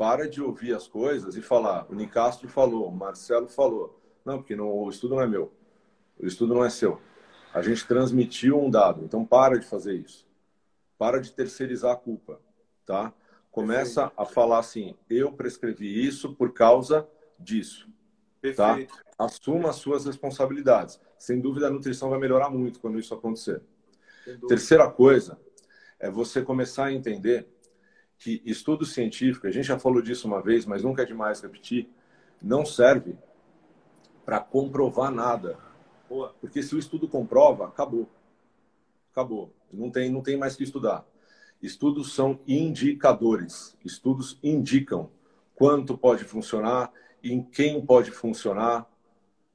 [0.00, 4.00] para de ouvir as coisas e falar, o Nicastro falou, o Marcelo falou.
[4.24, 5.52] Não, porque não, o estudo não é meu,
[6.18, 6.98] o estudo não é seu.
[7.52, 10.26] A gente transmitiu um dado, então para de fazer isso.
[10.96, 12.40] Para de terceirizar a culpa,
[12.86, 13.12] tá?
[13.50, 14.22] Começa Perfeito.
[14.22, 17.06] a falar assim, eu prescrevi isso por causa
[17.38, 17.86] disso.
[18.56, 18.72] Tá?
[18.76, 18.94] Perfeito.
[18.94, 19.26] Tá?
[19.26, 20.98] Assuma as suas responsabilidades.
[21.18, 23.60] Sem dúvida, a nutrição vai melhorar muito quando isso acontecer.
[24.48, 25.38] Terceira coisa
[25.98, 27.46] é você começar a entender
[28.20, 31.88] que estudo científico, a gente já falou disso uma vez, mas nunca é demais repetir,
[32.40, 33.16] não serve
[34.26, 35.58] para comprovar nada.
[36.38, 38.08] Porque se o estudo comprova, acabou.
[39.10, 39.50] Acabou.
[39.72, 41.06] Não tem, não tem mais que estudar.
[41.62, 43.74] Estudos são indicadores.
[43.82, 45.10] Estudos indicam
[45.54, 46.92] quanto pode funcionar,
[47.24, 48.86] em quem pode funcionar,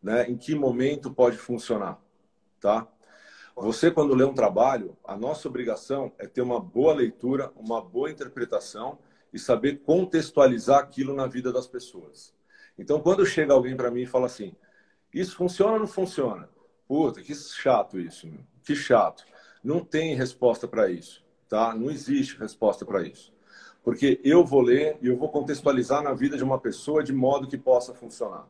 [0.02, 0.28] né?
[0.30, 2.00] em que momento pode funcionar.
[2.60, 2.88] Tá?
[3.56, 8.12] Você, quando lê um trabalho, a nossa obrigação é ter uma boa leitura, uma boa
[8.12, 9.00] interpretação
[9.32, 12.34] e saber contextualizar aquilo na vida das pessoas.
[12.78, 14.54] Então, quando chega alguém para mim e fala assim,
[15.14, 16.50] isso funciona ou não funciona?
[16.86, 18.42] Puta, que chato isso, meu.
[18.64, 19.26] que chato.
[19.64, 21.74] Não tem resposta para isso, tá?
[21.74, 23.34] Não existe resposta para isso.
[23.84, 27.48] Porque eu vou ler e eu vou contextualizar na vida de uma pessoa de modo
[27.48, 28.48] que possa funcionar.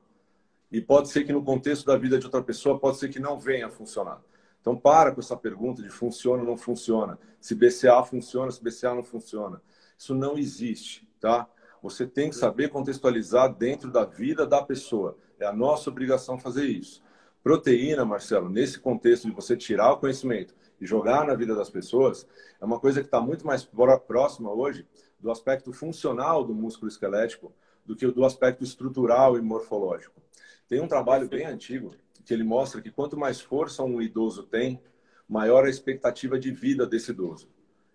[0.72, 3.40] E pode ser que no contexto da vida de outra pessoa, pode ser que não
[3.40, 4.22] venha a funcionar.
[4.66, 7.20] Então, para com essa pergunta de funciona ou não funciona.
[7.40, 9.62] Se BCA funciona, se BCA não funciona.
[9.96, 11.48] Isso não existe, tá?
[11.84, 15.20] Você tem que saber contextualizar dentro da vida da pessoa.
[15.40, 17.04] É a nossa obrigação fazer isso.
[17.44, 22.28] Proteína, Marcelo, nesse contexto de você tirar o conhecimento e jogar na vida das pessoas,
[22.60, 23.64] é uma coisa que está muito mais
[24.08, 24.84] próxima hoje
[25.20, 27.54] do aspecto funcional do músculo esquelético
[27.86, 30.20] do que do aspecto estrutural e morfológico.
[30.68, 31.94] Tem um trabalho bem antigo
[32.26, 34.82] que ele mostra que quanto mais força um idoso tem,
[35.28, 37.50] maior a expectativa de vida desse idoso.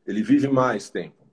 [0.06, 1.26] Ele vive mais tempo.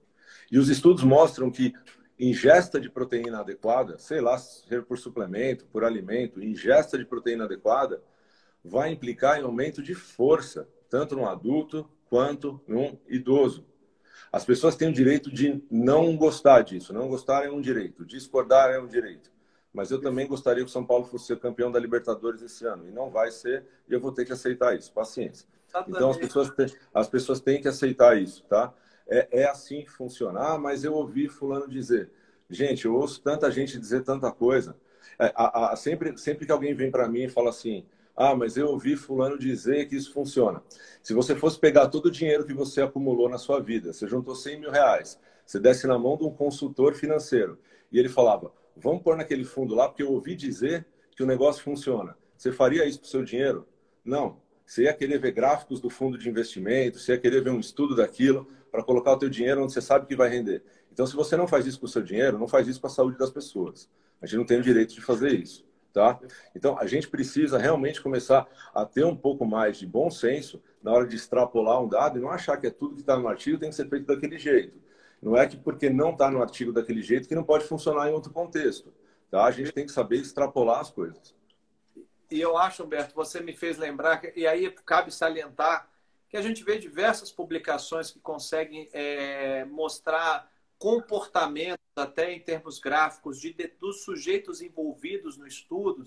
[0.52, 1.74] E os estudos mostram que
[2.20, 8.02] ingesta de proteína adequada, sei lá, ser por suplemento, por alimento, ingesta de proteína adequada,
[8.64, 13.66] vai implicar em aumento de força, tanto no adulto quanto no idoso.
[14.32, 16.94] As pessoas têm o direito de não gostar disso.
[16.94, 18.06] Não gostar é um direito.
[18.06, 19.32] Discordar é um direito.
[19.78, 22.88] Mas eu também gostaria que o São Paulo fosse ser campeão da Libertadores esse ano.
[22.88, 24.92] E não vai ser, e eu vou ter que aceitar isso.
[24.92, 25.48] Paciência.
[25.88, 28.74] Então as pessoas, têm, as pessoas têm que aceitar isso, tá?
[29.08, 30.40] É, é assim que funciona.
[30.40, 32.10] Ah, mas eu ouvi fulano dizer.
[32.50, 34.76] Gente, eu ouço tanta gente dizer tanta coisa.
[35.20, 37.86] É, a, a, sempre, sempre que alguém vem para mim e fala assim,
[38.16, 40.60] ah, mas eu ouvi fulano dizer que isso funciona.
[41.04, 44.34] Se você fosse pegar todo o dinheiro que você acumulou na sua vida, você juntou
[44.34, 47.60] 100 mil reais, você desse na mão de um consultor financeiro
[47.92, 50.86] e ele falava, vamos pôr naquele fundo lá porque eu ouvi dizer
[51.16, 52.18] que o negócio funciona.
[52.38, 53.68] Você faria isso com o seu dinheiro?
[54.04, 54.40] Não.
[54.66, 57.96] Você ia querer ver gráficos do fundo de investimento, você ia querer ver um estudo
[57.96, 60.62] daquilo para colocar o teu dinheiro onde você sabe que vai render.
[60.92, 62.90] Então, se você não faz isso com o seu dinheiro, não faz isso com a
[62.90, 63.90] saúde das pessoas.
[64.22, 65.66] A gente não tem o direito de fazer isso.
[65.94, 66.20] Tá?
[66.56, 70.92] Então, a gente precisa realmente começar a ter um pouco mais de bom senso na
[70.92, 73.58] hora de extrapolar um dado e não achar que é tudo que está no artigo
[73.58, 74.78] tem que ser feito daquele jeito.
[75.22, 78.14] Não é que porque não está no artigo daquele jeito que não pode funcionar em
[78.14, 78.94] outro contexto.
[79.30, 79.46] Tá?
[79.46, 81.36] A gente tem que saber extrapolar as coisas.
[82.30, 85.90] E eu acho, Humberto, você me fez lembrar, e aí cabe salientar,
[86.30, 93.40] que a gente vê diversas publicações que conseguem é, mostrar comportamentos, até em termos gráficos,
[93.40, 96.04] de, dos sujeitos envolvidos no estudo.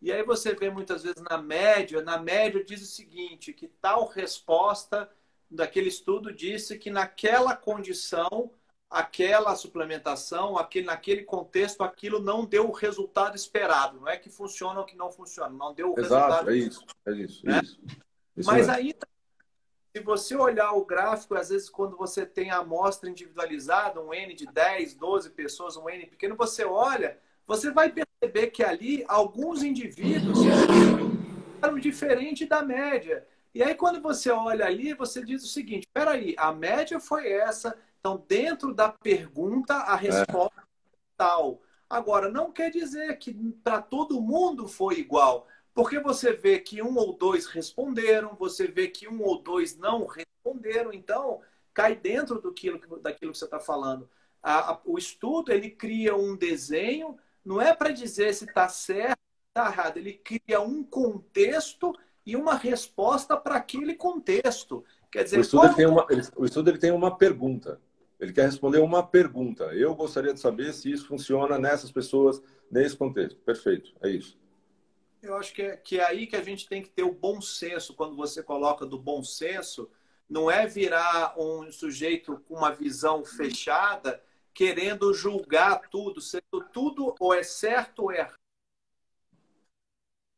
[0.00, 4.06] E aí você vê muitas vezes na média, na média diz o seguinte, que tal
[4.06, 5.10] resposta
[5.54, 8.50] daquele estudo disse que naquela condição,
[8.90, 14.00] aquela suplementação, aquele, naquele contexto, aquilo não deu o resultado esperado.
[14.00, 16.50] Não é que funciona ou que não funciona, não deu o Exato, resultado.
[16.50, 17.60] É isso, é isso, né?
[17.62, 17.78] isso.
[18.36, 18.72] isso Mas é.
[18.72, 19.06] ainda
[19.96, 24.34] se você olhar o gráfico, às vezes quando você tem a amostra individualizada, um N
[24.34, 29.62] de 10, 12 pessoas, um N pequeno, você olha, você vai perceber que ali alguns
[29.62, 30.38] indivíduos
[31.62, 33.24] eram diferentes da média.
[33.54, 37.76] E aí quando você olha ali, você diz o seguinte, peraí, a média foi essa,
[38.00, 40.64] então dentro da pergunta a resposta é
[41.16, 41.62] tal.
[41.88, 45.46] Agora, não quer dizer que para todo mundo foi igual.
[45.72, 50.06] Porque você vê que um ou dois responderam, você vê que um ou dois não
[50.06, 51.40] responderam, então
[51.72, 52.52] cai dentro do
[53.00, 54.08] daquilo que você está falando.
[54.42, 59.18] a, a, o estudo ele cria um desenho, não é para dizer se está certo
[59.18, 61.92] ou está errado, ele cria um contexto
[62.26, 64.84] e uma resposta para aquele contexto.
[65.10, 66.06] Quer dizer, o estudo, ele tem uma,
[66.36, 67.80] o estudo ele tem uma pergunta.
[68.18, 69.64] Ele quer responder uma pergunta.
[69.74, 73.38] Eu gostaria de saber se isso funciona nessas pessoas, nesse contexto.
[73.40, 74.38] Perfeito, é isso.
[75.22, 77.40] Eu acho que é, que é aí que a gente tem que ter o bom
[77.40, 77.94] senso.
[77.94, 79.90] Quando você coloca do bom senso,
[80.28, 87.34] não é virar um sujeito com uma visão fechada, querendo julgar tudo, sendo tudo ou
[87.34, 88.30] é certo ou é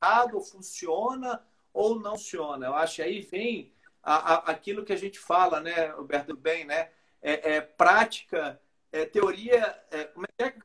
[0.02, 1.42] errado, funciona
[1.76, 2.66] ou não funciona.
[2.66, 6.64] Eu acho que aí vem a, a, aquilo que a gente fala, né, Roberto, bem,
[6.64, 6.90] né?
[7.20, 8.60] É, é prática,
[8.90, 9.60] é teoria,
[9.90, 10.60] é, como é que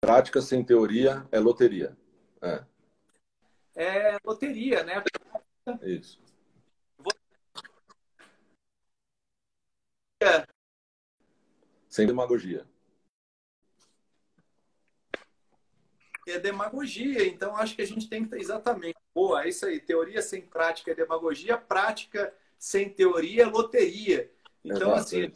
[0.00, 1.96] Prática sem teoria é loteria.
[2.42, 2.62] É,
[3.74, 5.02] é loteria, né?
[5.82, 6.20] Isso.
[11.94, 12.66] Sem demagogia.
[16.26, 18.96] É demagogia, então acho que a gente tem que exatamente.
[19.14, 19.78] Boa, é isso aí.
[19.78, 24.28] Teoria sem prática é demagogia, prática sem teoria é loteria.
[24.64, 25.32] Então, Exato, assim,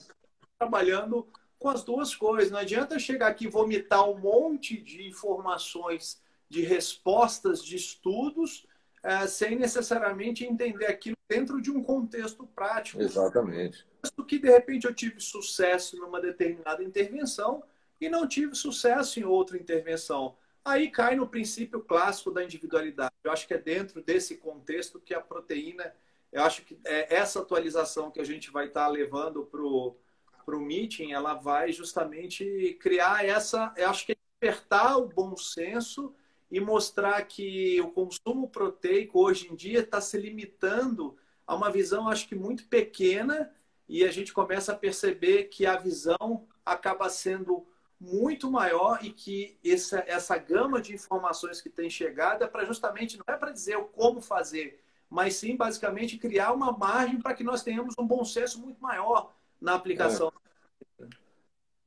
[0.58, 1.28] trabalhando
[1.60, 2.50] com as duas coisas.
[2.50, 8.66] Não adianta chegar aqui e vomitar um monte de informações, de respostas, de estudos,
[9.04, 13.02] é, sem necessariamente entender aquilo dentro de um contexto prático.
[13.02, 13.86] Exatamente.
[14.26, 17.62] Que de repente eu tive sucesso numa determinada intervenção
[18.00, 20.36] e não tive sucesso em outra intervenção.
[20.64, 23.12] Aí cai no princípio clássico da individualidade.
[23.24, 25.92] Eu acho que é dentro desse contexto que a proteína,
[26.32, 31.12] eu acho que é essa atualização que a gente vai estar levando para o meeting,
[31.12, 36.14] ela vai justamente criar essa, eu acho que é despertar o bom senso
[36.50, 42.08] e mostrar que o consumo proteico hoje em dia está se limitando a uma visão,
[42.08, 43.50] acho que muito pequena,
[43.88, 47.66] e a gente começa a perceber que a visão acaba sendo
[48.00, 53.16] muito maior e que essa, essa gama de informações que tem chegado é para justamente,
[53.16, 54.80] não é para dizer o como fazer,
[55.10, 59.34] mas sim basicamente criar uma margem para que nós tenhamos um bom senso muito maior
[59.60, 60.28] na aplicação.
[60.44, 60.47] É.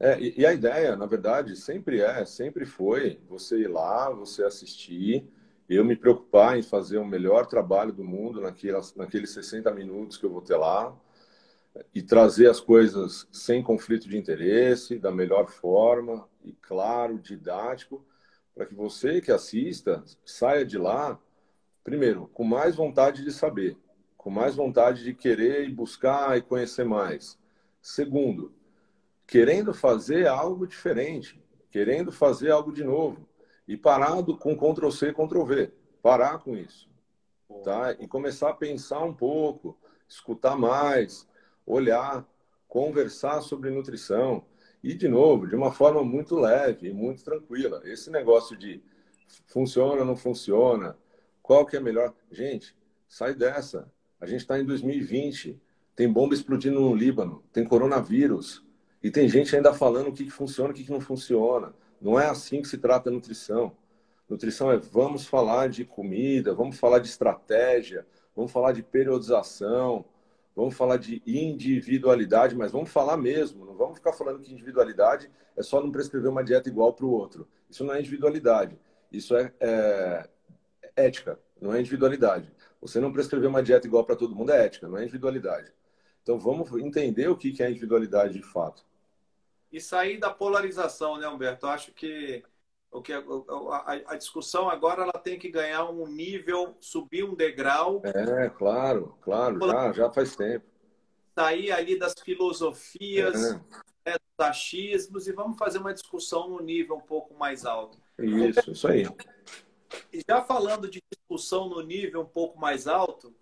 [0.01, 4.43] é e, e, a ideia, na verdade, sempre é, sempre foi você ir lá, você
[4.43, 5.23] assistir,
[5.69, 10.31] eu me preocupar em fazer o melhor trabalho do mundo naqueles 60 minutos que eu
[10.31, 10.93] vou ter lá
[11.93, 18.03] e trazer as coisas sem conflito de interesse, da melhor forma e claro, didático,
[18.55, 21.19] para que você que assista saia de lá,
[21.83, 23.77] primeiro, com mais vontade de saber,
[24.17, 27.39] com mais vontade de querer e buscar e conhecer mais.
[27.81, 28.51] Segundo,
[29.31, 31.41] querendo fazer algo diferente,
[31.71, 33.25] querendo fazer algo de novo
[33.65, 35.71] e parado com Ctrl C, Ctrl V,
[36.03, 36.89] parar com isso,
[37.63, 37.93] tá?
[37.93, 41.25] E começar a pensar um pouco, escutar mais,
[41.65, 42.27] olhar,
[42.67, 44.43] conversar sobre nutrição
[44.83, 47.81] e de novo, de uma forma muito leve e muito tranquila.
[47.85, 48.83] Esse negócio de
[49.47, 50.97] funciona, não funciona,
[51.41, 52.13] qual que é melhor?
[52.29, 52.75] Gente,
[53.07, 53.89] sai dessa.
[54.19, 55.57] A gente está em 2020
[55.95, 58.65] tem bomba explodindo no Líbano, tem coronavírus,
[59.03, 61.73] e tem gente ainda falando o que, que funciona e o que, que não funciona.
[61.99, 63.75] Não é assim que se trata a nutrição.
[64.29, 70.05] Nutrição é vamos falar de comida, vamos falar de estratégia, vamos falar de periodização,
[70.55, 73.65] vamos falar de individualidade, mas vamos falar mesmo.
[73.65, 77.11] Não vamos ficar falando que individualidade é só não prescrever uma dieta igual para o
[77.11, 77.47] outro.
[77.69, 78.79] Isso não é individualidade.
[79.11, 80.29] Isso é, é
[80.95, 82.51] ética, não é individualidade.
[82.81, 85.73] Você não prescrever uma dieta igual para todo mundo é ética, não é individualidade.
[86.23, 88.85] Então vamos entender o que é individualidade de fato.
[89.71, 91.65] E sair da polarização, né, Humberto?
[91.65, 92.43] Eu acho que
[92.91, 98.01] o que a, discussão agora ela tem que ganhar um nível, subir um degrau.
[98.03, 100.65] É, claro, claro, já, já faz tempo.
[101.33, 103.53] Sair ali das filosofias, é.
[104.05, 107.97] né, dos achismos e vamos fazer uma discussão no nível um pouco mais alto.
[108.19, 109.07] Isso, isso aí.
[110.11, 113.33] E já falando de discussão no nível um pouco mais alto,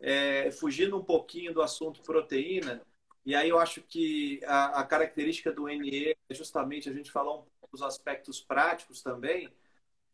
[0.00, 2.82] é, fugindo um pouquinho do assunto proteína,
[3.26, 7.34] e aí eu acho que a, a, característica do NE é justamente a gente falar
[7.34, 9.52] um pouco dos aspectos práticos também.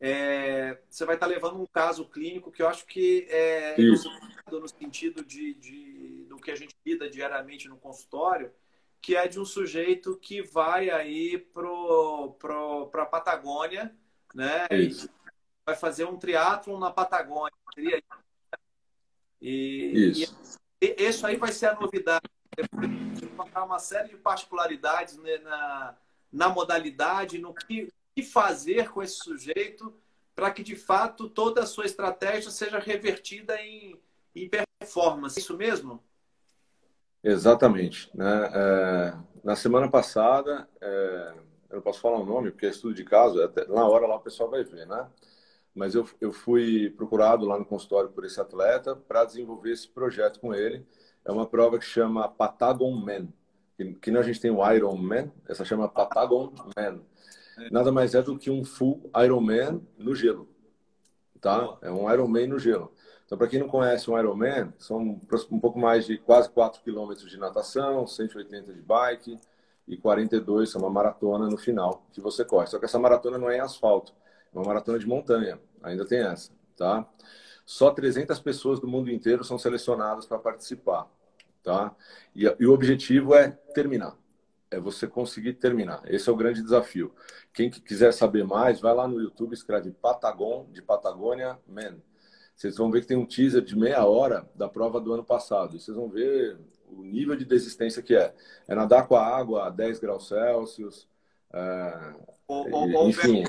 [0.00, 3.76] É, você vai estar levando um caso clínico que eu acho que é
[4.50, 8.50] no sentido de, de, do que a gente lida diariamente no consultório,
[8.98, 13.94] que é de um sujeito que vai aí para a Patagônia,
[14.34, 14.66] né?
[15.66, 17.52] vai fazer um triatlon na Patagônia.
[17.74, 18.02] Seria
[19.38, 20.58] e, isso.
[20.80, 22.26] E, isso aí vai ser a novidade.
[23.22, 25.96] Encontrar uma série de particularidades né, na,
[26.32, 29.94] na modalidade, no que, que fazer com esse sujeito
[30.34, 34.00] para que de fato toda a sua estratégia seja revertida em,
[34.34, 35.38] em performance.
[35.38, 36.02] É isso mesmo?
[37.22, 38.10] Exatamente.
[38.14, 38.50] Né?
[38.52, 41.34] É, na semana passada, é,
[41.70, 44.06] eu não posso falar o nome, porque é estudo de caso, é até, na hora
[44.06, 45.08] lá o pessoal vai ver, né?
[45.74, 50.38] Mas eu, eu fui procurado lá no consultório por esse atleta para desenvolver esse projeto
[50.38, 50.86] com ele.
[51.24, 53.28] É uma prova que chama Patagon Man.
[53.76, 57.00] Que, que a gente tem o Iron Man, essa chama Patagon Man.
[57.70, 60.48] Nada mais é do que um full Iron Man no gelo.
[61.40, 61.76] Tá?
[61.82, 62.92] É um Iron Man no gelo.
[63.32, 67.30] Então, para quem não conhece um Ironman, são um pouco mais de quase 4 quilômetros
[67.30, 69.40] de natação, 180 de bike
[69.88, 72.66] e 42, é uma maratona no final que você corre.
[72.66, 74.12] Só que essa maratona não é em asfalto,
[74.54, 77.08] é uma maratona de montanha, ainda tem essa, tá?
[77.72, 81.08] Só 300 pessoas do mundo inteiro são selecionadas para participar,
[81.62, 81.94] tá?
[82.34, 84.16] E, e o objetivo é terminar,
[84.70, 86.02] é você conseguir terminar.
[86.06, 87.14] Esse é o grande desafio.
[87.52, 91.98] Quem quiser saber mais, vai lá no YouTube, escreve Patagon, de Patagônia Man
[92.62, 95.74] vocês vão ver que tem um teaser de meia hora da prova do ano passado.
[95.74, 96.56] E vocês vão ver
[96.86, 98.32] o nível de desistência que é.
[98.68, 101.08] É nadar com a água a 10 graus Celsius.
[101.52, 102.14] É...
[102.46, 103.44] O, enfim.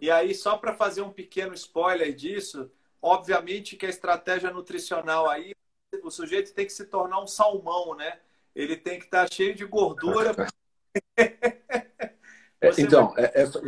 [0.00, 2.70] E aí, só para fazer um pequeno spoiler disso,
[3.00, 5.54] obviamente que a estratégia nutricional aí,
[6.02, 8.18] o sujeito tem que se tornar um salmão, né?
[8.54, 10.34] Ele tem que estar tá cheio de gordura.
[11.16, 13.60] é, então, é, essa,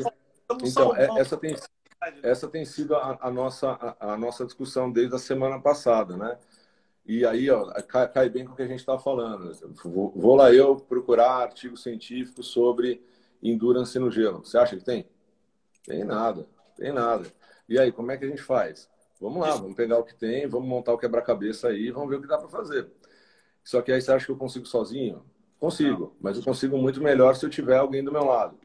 [0.62, 1.56] então é, essa tem
[2.22, 6.38] essa tem sido a, a nossa, a, a, nossa discussão desde a semana passada, né?
[7.04, 9.52] E aí, ó, cai, cai bem com o que a gente está falando.
[9.84, 13.04] Vou, vou, lá eu procurar artigos científicos sobre
[13.42, 14.44] endurance no gelo.
[14.44, 15.06] Você acha que tem?
[15.84, 17.30] Tem nada, tem nada.
[17.68, 18.88] E aí, como é que a gente faz?
[19.20, 22.22] Vamos lá, vamos pegar o que tem, vamos montar o quebra-cabeça aí vamos ver o
[22.22, 22.88] que dá para fazer.
[23.62, 25.22] Só que aí você acha que eu consigo sozinho?
[25.58, 28.58] Consigo, mas eu consigo muito melhor se eu tiver alguém do meu lado.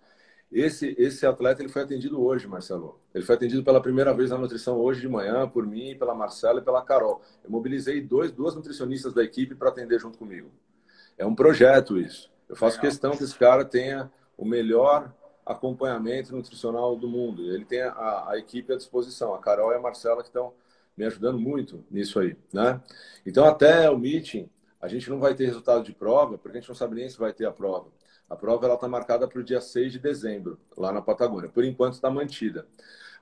[0.49, 3.01] Esse, esse atleta ele foi atendido hoje, Marcelo.
[3.14, 6.62] Ele foi atendido pela primeira vez na nutrição hoje de manhã, por mim, pela Marcela
[6.62, 7.22] e pela Carol.
[7.43, 10.49] Eu mobilizei dois, duas nutricionistas da equipe para atender junto comigo.
[11.18, 12.32] É um projeto isso.
[12.47, 12.89] Eu faço Legal.
[12.89, 15.14] questão que esse cara tenha o melhor
[15.46, 17.43] acompanhamento nutricional do mundo.
[17.54, 19.34] Ele tem a, a equipe à disposição.
[19.34, 20.54] A Carol e a Marcela que estão
[20.98, 22.82] me ajudando muito nisso aí, né?
[23.26, 24.50] Então, até o meeting,
[24.82, 27.18] a gente não vai ter resultado de prova, porque a gente não sabe nem se
[27.18, 27.89] vai ter a prova.
[28.30, 31.50] A prova está marcada para o dia 6 de dezembro, lá na Patagônia.
[31.50, 32.66] Por enquanto está mantida.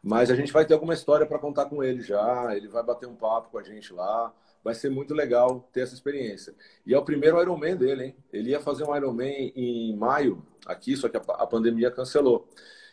[0.02, 2.56] Mas a gente vai ter alguma história para contar com ele já.
[2.56, 4.34] Ele vai bater um papo com a gente lá.
[4.64, 6.55] Vai ser muito legal ter essa experiência.
[6.86, 8.16] E é o primeiro Ironman dele, hein?
[8.32, 12.47] Ele ia fazer um Ironman em maio, aqui, só que a pandemia cancelou.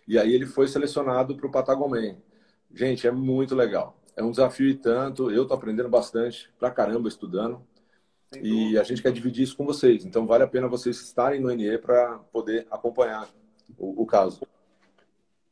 [0.06, 2.16] E aí ele foi selecionado para o Patagoman.
[2.74, 3.96] Gente, é muito legal.
[4.16, 5.30] É um desafio e tanto.
[5.30, 7.64] Eu estou aprendendo bastante, pra caramba, estudando.
[8.42, 10.04] E a gente quer dividir isso com vocês.
[10.04, 13.28] Então, vale a pena vocês estarem no NE para poder acompanhar
[13.78, 14.40] o, o caso.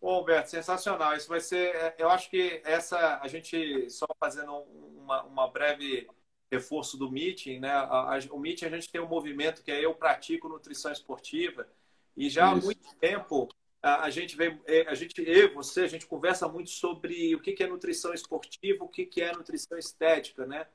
[0.08, 1.14] Bom, Alberto, sensacional.
[1.14, 1.76] Isso vai ser.
[1.76, 3.20] É, eu acho que essa.
[3.20, 6.08] A gente, só fazendo uma, uma breve
[6.50, 7.68] reforço do meeting, né?
[7.68, 11.68] A, a, o meeting a gente tem um movimento que é Eu Pratico Nutrição Esportiva.
[12.16, 12.58] E já Isso.
[12.58, 13.50] há muito tempo
[13.82, 14.58] a, a gente vem.
[14.66, 17.66] É, a gente, eu e você, a gente conversa muito sobre o que, que é
[17.66, 20.66] nutrição esportiva, o que, que é nutrição estética, né?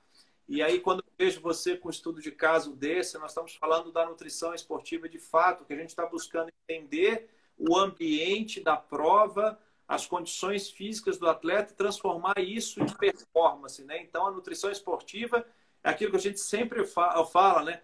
[0.47, 3.91] E aí, quando eu vejo você com um estudo de caso desse, nós estamos falando
[3.91, 9.59] da nutrição esportiva de fato, que a gente está buscando entender o ambiente da prova,
[9.87, 13.83] as condições físicas do atleta transformar isso em performance.
[13.83, 14.01] Né?
[14.01, 15.45] Então, a nutrição esportiva
[15.83, 17.79] é aquilo que a gente sempre fala, né?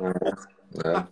[0.85, 1.07] É.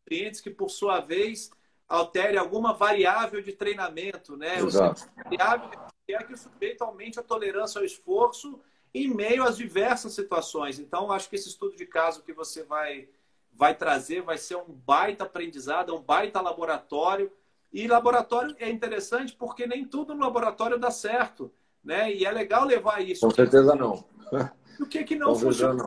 [0.00, 1.50] Nutrientes que, por sua vez,
[1.88, 4.58] altere alguma variável de treinamento, né?
[4.58, 5.08] Exato.
[5.24, 5.70] variável
[6.08, 8.60] é que o sujeito aumente a tolerância ao esforço
[8.92, 10.78] em meio às diversas situações.
[10.78, 13.08] Então, acho que esse estudo de caso que você vai,
[13.52, 17.32] vai trazer vai ser um baita aprendizado, um baita laboratório.
[17.74, 21.52] E laboratório é interessante porque nem tudo no laboratório dá certo.
[21.82, 22.14] Né?
[22.14, 23.26] E é legal levar isso.
[23.26, 24.04] Com certeza não.
[24.80, 25.84] O que, que não funciona?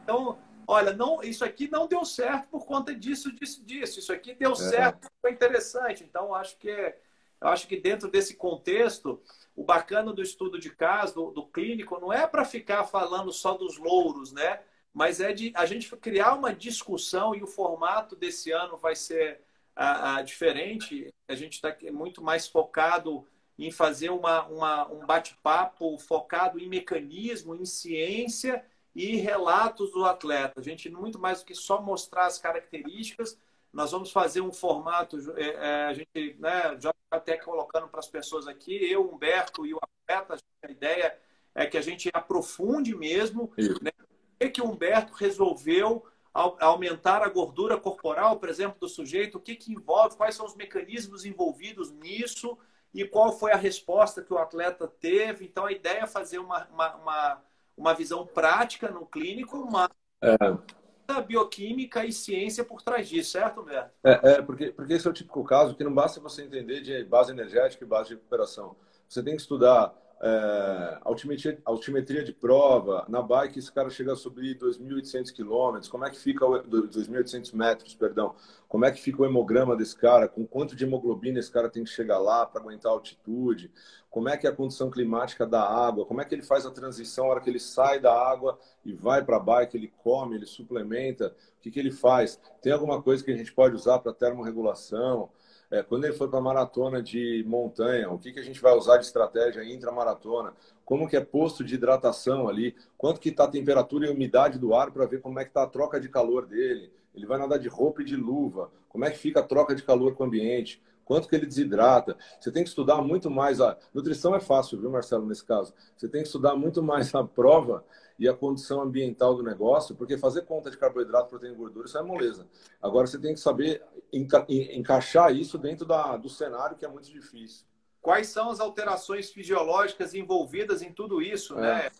[0.00, 3.98] Então, olha, não, isso aqui não deu certo por conta disso, disso, disso.
[3.98, 4.54] Isso aqui deu é.
[4.54, 6.04] certo, foi interessante.
[6.04, 6.98] Então, acho que é,
[7.40, 9.20] eu acho que dentro desse contexto,
[9.56, 13.54] o bacana do estudo de caso, do, do clínico, não é para ficar falando só
[13.54, 14.60] dos louros, né?
[14.92, 19.40] Mas é de a gente criar uma discussão e o formato desse ano vai ser
[19.74, 21.12] a, a diferente.
[21.28, 23.26] A gente está muito mais focado
[23.58, 28.64] em fazer uma, uma um bate-papo focado em mecanismo, em ciência
[28.94, 30.60] e relatos do atleta.
[30.60, 33.38] A gente, muito mais do que só mostrar as características,
[33.72, 37.98] nós vamos fazer um formato, é, é, a gente né, já está até colocando para
[37.98, 41.18] as pessoas aqui, eu, Humberto e o atleta, a ideia
[41.54, 43.52] é que a gente aprofunde mesmo
[43.82, 49.38] né, o que, que o Humberto resolveu aumentar a gordura corporal, por exemplo, do sujeito,
[49.38, 52.58] o que, que envolve, quais são os mecanismos envolvidos nisso,
[52.92, 55.44] e qual foi a resposta que o atleta teve.
[55.44, 57.42] Então, a ideia é fazer uma, uma, uma,
[57.76, 59.88] uma visão prática no clínico, uma
[60.20, 61.20] é.
[61.22, 63.92] bioquímica e ciência por trás disso, certo, Humberto?
[64.02, 67.04] É, é, porque, porque esse é o típico caso que não basta você entender de
[67.04, 68.76] base energética e base de recuperação.
[69.08, 74.16] Você tem que estudar é, altimetria, altimetria de prova, na bike esse cara chega a
[74.16, 78.34] subir 2.800 quilômetros, como é que fica, 2.800 metros, perdão,
[78.68, 81.84] como é que fica o hemograma desse cara, com quanto de hemoglobina esse cara tem
[81.84, 83.70] que chegar lá para aguentar a altitude,
[84.10, 86.70] como é que é a condição climática da água, como é que ele faz a
[86.70, 90.36] transição, a hora que ele sai da água e vai para a bike, ele come,
[90.36, 92.40] ele suplementa, o que, que ele faz?
[92.62, 95.30] Tem alguma coisa que a gente pode usar para termorregulação?
[95.74, 98.96] É, quando ele for para maratona de montanha, o que, que a gente vai usar
[98.98, 100.52] de estratégia intramaratona?
[100.84, 102.76] Como que é posto de hidratação ali?
[102.96, 105.50] Quanto que está a temperatura e a umidade do ar para ver como é que
[105.50, 106.92] está a troca de calor dele?
[107.12, 108.70] Ele vai nadar de roupa e de luva.
[108.88, 110.80] Como é que fica a troca de calor com o ambiente?
[111.04, 112.16] Quanto que ele desidrata?
[112.38, 115.74] Você tem que estudar muito mais a nutrição é fácil, viu, Marcelo, nesse caso.
[115.96, 117.84] Você tem que estudar muito mais a prova
[118.18, 121.98] e a condição ambiental do negócio, porque fazer conta de carboidrato, proteína e gordura, isso
[121.98, 122.46] é moleza.
[122.80, 127.10] Agora você tem que saber enca encaixar isso dentro da, do cenário, que é muito
[127.10, 127.66] difícil.
[128.00, 131.86] Quais são as alterações fisiológicas envolvidas em tudo isso, né?
[131.86, 131.90] é.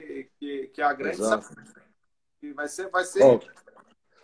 [0.00, 0.28] né?
[0.38, 1.20] Que, que, a grande
[2.54, 3.22] vai ser, vai ser.
[3.24, 3.40] Oh,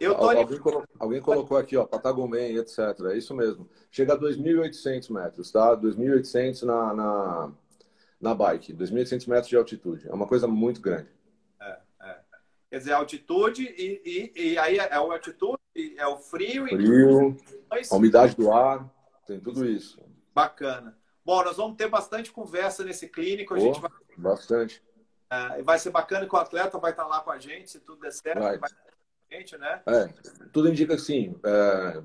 [0.01, 2.79] eu tô alguém, colocou, alguém colocou aqui, ó, Patagomen, etc.
[3.11, 3.69] É isso mesmo.
[3.91, 5.77] Chega a 2.800 metros, tá?
[5.77, 7.53] 2.800 na, na,
[8.21, 10.09] na bike, 2.800 metros de altitude.
[10.09, 11.18] É uma coisa muito grande.
[12.71, 14.03] Quer dizer, altitude e,
[14.37, 15.59] e, e aí é a altitude,
[15.97, 16.67] é o frio.
[16.67, 17.37] Frio,
[17.73, 17.89] e...
[17.91, 18.89] a umidade do ar,
[19.27, 20.01] tem tudo isso.
[20.35, 20.97] Bacana.
[21.25, 23.55] Bom, nós vamos ter bastante conversa nesse clínico.
[23.55, 23.91] A gente vai...
[24.17, 24.83] Bastante.
[25.31, 28.01] É, vai ser bacana que o atleta vai estar lá com a gente, se tudo
[28.01, 28.41] der certo.
[28.41, 28.59] Vai.
[28.59, 28.71] vai
[29.31, 29.83] gente, né?
[29.87, 30.09] É,
[30.53, 31.39] tudo indica que sim.
[31.45, 32.03] É,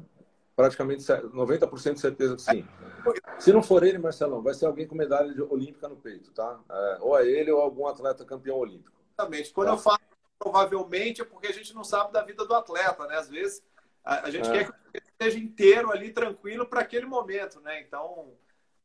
[0.56, 2.68] praticamente 90% de certeza que sim.
[3.40, 6.60] Se não for ele, Marcelão, vai ser alguém com medalha olímpica no peito, tá?
[6.70, 8.92] É, ou é ele ou algum atleta campeão olímpico.
[9.18, 9.54] Exatamente.
[9.54, 9.74] Quando tá.
[9.74, 10.00] eu falo
[10.44, 13.16] provavelmente é porque a gente não sabe da vida do atleta, né?
[13.16, 13.64] Às vezes
[14.04, 14.52] a, a gente é.
[14.52, 17.82] quer que ele esteja inteiro ali, tranquilo, para aquele momento, né?
[17.82, 18.34] Então.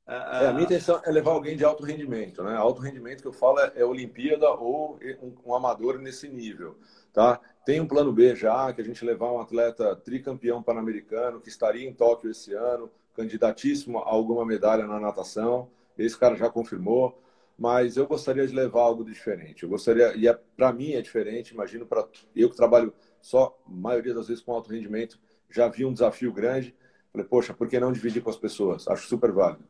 [0.07, 2.57] É, a minha intenção é levar alguém de alto rendimento, né?
[2.57, 6.79] Alto rendimento que eu falo é, é Olimpíada ou um, um, amador nesse nível,
[7.13, 7.39] tá?
[7.67, 11.87] Tem um plano B já, que a gente levar um atleta tricampeão pan-americano, que estaria
[11.87, 15.69] em Tóquio esse ano, candidatíssimo a alguma medalha na natação.
[15.99, 17.21] Esse cara já confirmou
[17.59, 19.65] mas eu gostaria de levar algo diferente.
[19.65, 24.15] Eu gostaria, e é, para mim é diferente, imagino para eu que trabalho só, maioria
[24.15, 25.19] das vezes com alto rendimento,
[25.51, 26.75] já vi um desafio grande.
[27.11, 28.87] Falei, poxa, por que não dividir com as pessoas?
[28.87, 29.65] Acho super válido.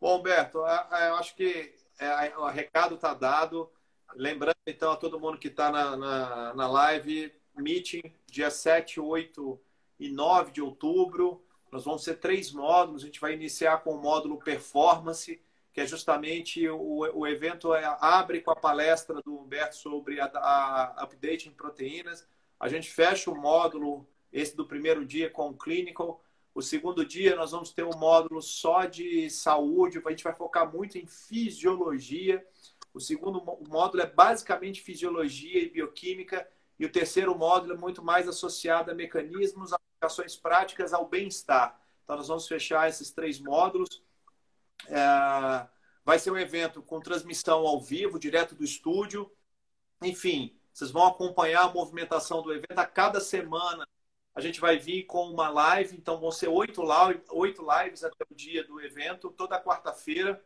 [0.00, 3.70] Bom, Beto, eu acho que é, o recado está dado.
[4.14, 9.60] Lembrando, então, a todo mundo que está na, na, na live, meeting dia 7, 8
[10.00, 11.44] e 9 de outubro.
[11.70, 13.02] Nós vamos ter três módulos.
[13.02, 15.42] A gente vai iniciar com o módulo Performance,
[15.78, 20.24] que é justamente o, o evento é, abre com a palestra do Humberto sobre a,
[20.24, 22.26] a update em proteínas.
[22.58, 26.20] A gente fecha o módulo, esse do primeiro dia, com o clinical.
[26.52, 30.68] O segundo dia, nós vamos ter um módulo só de saúde, a gente vai focar
[30.68, 32.44] muito em fisiologia.
[32.92, 36.44] O segundo módulo é basicamente fisiologia e bioquímica.
[36.76, 41.80] E o terceiro módulo é muito mais associado a mecanismos, aplicações práticas ao bem-estar.
[42.02, 44.02] Então, nós vamos fechar esses três módulos.
[44.86, 45.66] É,
[46.04, 49.30] vai ser um evento com transmissão ao vivo, direto do estúdio.
[50.02, 52.78] Enfim, vocês vão acompanhar a movimentação do evento.
[52.78, 53.86] A cada semana
[54.34, 56.82] a gente vai vir com uma live, então vão ser oito,
[57.32, 60.40] oito lives até o dia do evento, toda quarta-feira.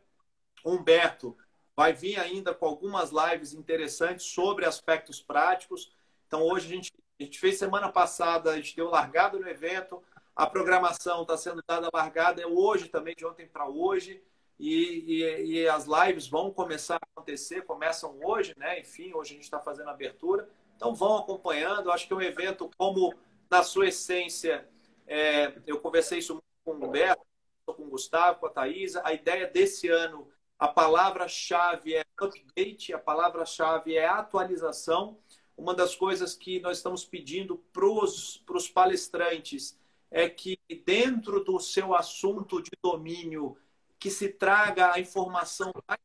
[0.65, 1.37] Humberto
[1.77, 5.93] vai vir ainda com algumas lives interessantes sobre aspectos práticos.
[6.27, 10.03] Então, hoje a gente, a gente fez semana passada, a gente deu largada no evento,
[10.35, 14.23] a programação está sendo dada largada é hoje também, de ontem para hoje.
[14.59, 18.81] E, e, e, as lives vão começar a acontecer, começam hoje, né?
[18.81, 20.49] Enfim, hoje a gente está fazendo a abertura.
[20.77, 21.91] Então vão acompanhando.
[21.91, 23.13] Acho que é um evento como,
[23.51, 24.69] na sua essência,
[25.07, 27.23] é, eu conversei isso com o Humberto,
[27.67, 29.03] com o Gustavo, com a Thaisa.
[29.05, 30.29] A ideia desse ano,
[30.59, 35.19] a palavra-chave é update, a palavra-chave é atualização.
[35.57, 39.79] Uma das coisas que nós estamos pedindo para os palestrantes
[40.13, 43.57] é que dentro do seu assunto de domínio
[43.99, 46.01] que se traga a informação mais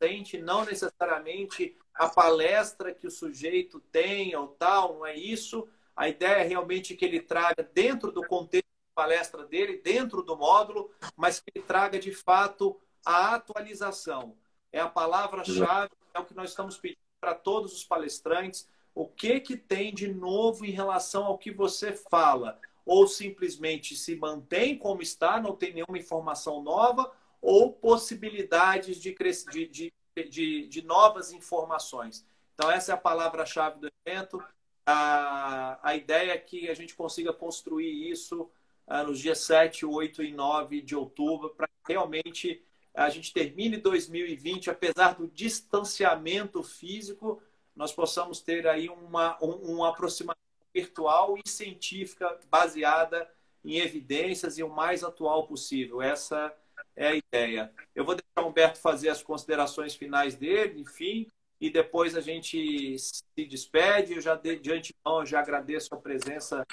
[0.00, 5.68] recente, não necessariamente a palestra que o sujeito tem ou tal, não é isso.
[5.94, 10.36] A ideia é realmente que ele traga dentro do contexto da palestra dele, dentro do
[10.36, 14.36] módulo, mas que ele traga de fato a atualização.
[14.72, 18.68] É a palavra-chave, é o que nós estamos pedindo para todos os palestrantes.
[18.92, 22.58] O que que tem de novo em relação ao que você fala?
[22.84, 29.92] Ou simplesmente se mantém como está, não tem nenhuma informação nova, ou possibilidades de, de,
[30.28, 32.24] de, de novas informações.
[32.54, 34.42] Então, essa é a palavra-chave do evento.
[34.86, 38.50] A, a ideia é que a gente consiga construir isso
[38.86, 42.62] uh, nos dias 7, 8 e 9 de outubro, para realmente
[42.94, 47.42] a gente termine 2020, apesar do distanciamento físico,
[47.74, 50.41] nós possamos ter aí uma, um, uma aproximação
[50.74, 53.28] virtual e científica baseada
[53.64, 56.02] em evidências e o mais atual possível.
[56.02, 56.54] Essa
[56.96, 57.72] é a ideia.
[57.94, 61.26] Eu vou deixar o Humberto fazer as considerações finais dele, enfim,
[61.60, 64.14] e depois a gente se despede.
[64.14, 66.66] Eu já de, de antemão já agradeço a presença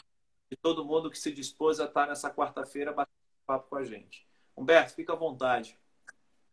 [0.49, 3.13] de todo mundo que se dispôs a estar nessa quarta-feira batendo
[3.45, 4.25] papo com a gente.
[4.57, 5.77] Humberto, fica à vontade.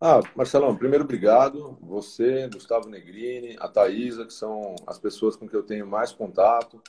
[0.01, 1.79] Ah, Marcelão, primeiro obrigado.
[1.81, 6.83] Você, Gustavo Negrini, a Thaisa, que são as pessoas com que eu tenho mais contato.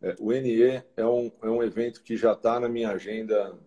[0.00, 3.58] É, o NE é um, é um evento que já está na minha agenda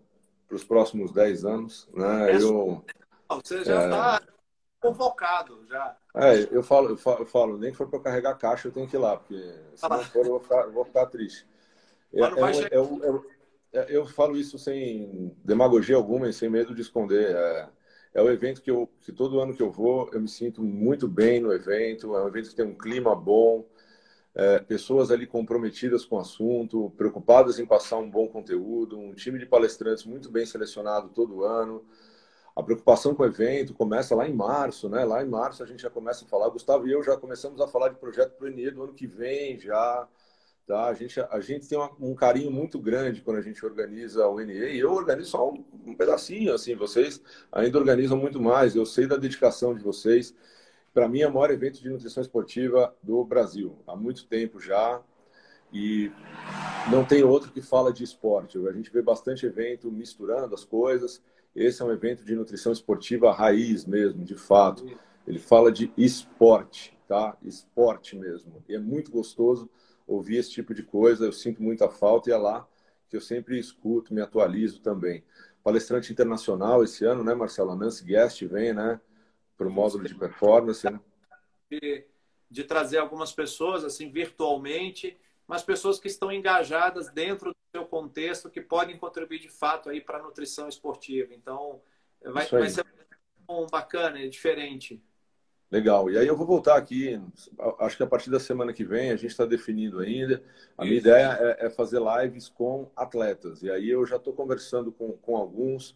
[0.48, 1.90] para os próximos 10 anos.
[1.94, 2.36] Né?
[2.36, 2.84] Eu,
[3.30, 4.32] Você já está é...
[4.80, 5.66] convocado.
[5.68, 5.98] já.
[6.16, 8.88] É, eu falo, eu falo, eu falo nem que for para carregar caixa, eu tenho
[8.88, 9.42] que ir lá, porque
[9.76, 11.48] se não for, eu vou ficar, eu vou ficar triste.
[12.14, 17.34] É, é, é, eu falo isso sem demagogia alguma e sem medo de esconder.
[17.36, 17.70] É,
[18.14, 21.08] é o evento que, eu, que todo ano que eu vou, eu me sinto muito
[21.08, 22.16] bem no evento.
[22.16, 23.66] É um evento que tem um clima bom,
[24.34, 29.38] é, pessoas ali comprometidas com o assunto, preocupadas em passar um bom conteúdo, um time
[29.38, 31.86] de palestrantes muito bem selecionado todo ano.
[32.56, 35.06] A preocupação com o evento começa lá em março, né?
[35.06, 36.50] Lá em março a gente já começa a falar.
[36.50, 39.08] Gustavo e eu já começamos a falar de projeto para o ENE do ano que
[39.08, 40.08] vem já.
[40.68, 40.86] Tá?
[40.88, 44.40] A, gente, a gente tem uma, um carinho muito grande quando a gente organiza o
[44.40, 47.22] NE, e eu organizo só um, um, pedacinho, assim, vocês
[47.52, 50.34] ainda organizam muito mais, eu sei da dedicação de vocês.
[50.94, 55.02] Para mim, é o maior evento de nutrição esportiva do Brasil, há muito tempo já,
[55.72, 56.12] e
[56.92, 58.58] não tem outro que fala de esporte.
[58.68, 61.24] A gente vê bastante evento misturando as coisas,
[61.56, 64.86] esse é um evento de nutrição esportiva raiz mesmo, de fato.
[65.26, 67.38] Ele fala de esporte, tá?
[67.42, 69.70] Esporte mesmo, e é muito gostoso
[70.06, 72.68] ouvir esse tipo de coisa, eu sinto muita falta e é lá
[73.08, 75.24] que eu sempre escuto, me atualizo também.
[75.64, 77.76] Palestrante internacional esse ano, né, Marcelo?
[77.76, 79.00] Nancy Guest vem, né,
[79.62, 80.90] para o módulo de performance.
[80.90, 81.00] Né?
[81.70, 82.04] De,
[82.50, 88.50] de trazer algumas pessoas, assim, virtualmente, mas pessoas que estão engajadas dentro do seu contexto,
[88.50, 91.36] que podem contribuir de fato aí para a nutrição esportiva.
[91.36, 91.80] Então,
[92.24, 92.84] vai, vai ser
[93.48, 95.00] um bacana, é diferente.
[95.70, 96.10] Legal.
[96.10, 97.22] E aí eu vou voltar aqui,
[97.80, 100.44] acho que a partir da semana que vem, a gente está definindo ainda.
[100.76, 103.62] A minha ideia é, é, fazer lives com atletas.
[103.62, 105.96] E aí eu já estou conversando com, com alguns,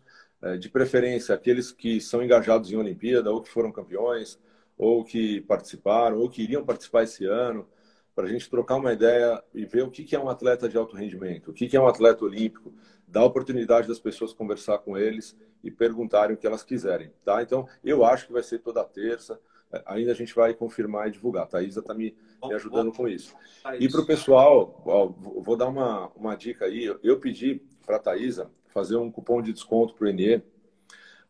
[0.60, 4.40] de preferência aqueles que são engajados em Olimpíada, ou que foram campeões,
[4.78, 7.68] ou que participaram, ou que iriam participar esse ano,
[8.14, 10.96] para a gente trocar uma ideia e ver o que, é um atleta de alto
[10.96, 12.74] rendimento, o que, que é um atleta olímpico,
[13.08, 17.12] dar a oportunidade das pessoas conversar com eles e perguntarem o que elas quiserem.
[17.24, 17.42] Tá?
[17.42, 19.40] Então, eu acho que vai ser toda terça
[19.86, 21.44] ainda a gente vai confirmar e divulgar.
[21.44, 23.36] A Thaisa está me, me, ajudando com isso.
[23.80, 26.86] E para o pessoal, ó, vou dar uma, uma dica aí.
[27.04, 30.44] Eu pedi para a Thaisa fazer um cupom de desconto para o ENE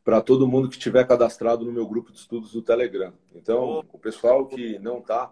[0.04, 3.14] para todo mundo que estiver cadastrado no meu grupo de estudos do Telegram.
[3.36, 5.32] Então, o pessoal que não está,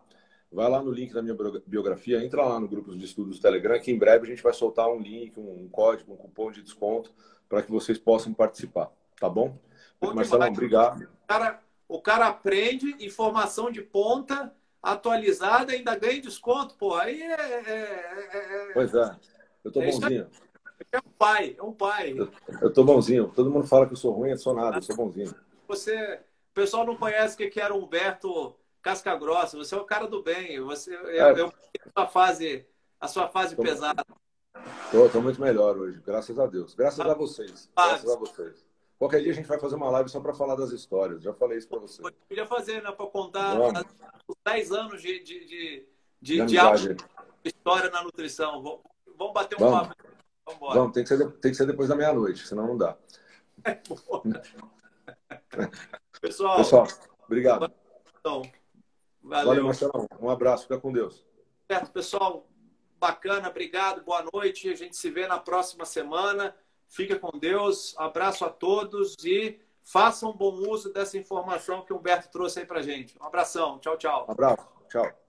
[0.51, 1.35] vai lá no link da minha
[1.65, 4.53] biografia, entra lá no grupo de estudos do Telegram, que em breve a gente vai
[4.53, 7.11] soltar um link, um código, um cupom de desconto
[7.49, 8.91] para que vocês possam participar.
[9.19, 9.57] Tá bom?
[10.13, 11.07] Marcelo, obrigado.
[11.27, 16.93] Cara, o cara aprende informação de ponta atualizada ainda ganha desconto, pô.
[16.95, 17.31] Aí é.
[17.31, 19.15] é, é, é pois é.
[19.63, 20.27] Eu tô é bonzinho.
[21.23, 22.15] É um pai, é um pai.
[22.17, 22.29] Eu,
[22.61, 23.31] eu tô bonzinho.
[23.33, 25.33] Todo mundo fala que eu sou ruim, eu sou nada, eu sou bonzinho.
[25.67, 26.19] Você.
[26.51, 29.57] O pessoal não conhece o que era o Humberto Casca Grossa.
[29.57, 30.59] Você é o cara do bem.
[30.61, 31.31] Você, é.
[31.31, 31.53] eu, eu
[31.95, 32.65] a sua fase,
[32.99, 34.05] a sua fase tô, pesada.
[34.91, 36.75] Tô, tô muito melhor hoje, graças a Deus.
[36.75, 37.69] Graças a vocês.
[37.75, 38.65] Graças a vocês.
[38.99, 41.23] Qualquer dia a gente vai fazer uma live só para falar das histórias.
[41.23, 42.05] Já falei isso para você.
[42.05, 42.91] Eu podia fazer, né?
[42.91, 43.57] Para contar
[44.27, 45.87] os 10 anos de, de, de,
[46.21, 48.61] de, de história na nutrição.
[49.17, 49.87] Vamos bater um Vamos.
[49.87, 50.12] papo.
[50.45, 52.97] Vamos, Vamos tem, que ser, tem que ser depois da meia-noite, senão não dá.
[53.63, 53.75] É,
[56.21, 56.87] Pessoal, Pessoal,
[57.25, 57.71] obrigado.
[58.19, 58.41] Então,
[59.21, 59.47] valeu.
[59.47, 60.07] valeu, Marcelão.
[60.19, 61.25] Um abraço, fica com Deus.
[61.69, 62.47] Certo, pessoal.
[62.99, 64.69] Bacana, obrigado, boa noite.
[64.69, 66.55] A gente se vê na próxima semana.
[66.87, 67.95] Fica com Deus.
[67.97, 72.81] Abraço a todos e façam bom uso dessa informação que o Humberto trouxe aí para
[72.81, 73.17] gente.
[73.19, 73.79] Um abração.
[73.79, 74.25] Tchau, tchau.
[74.27, 74.67] Um abraço.
[74.89, 75.22] Tchau.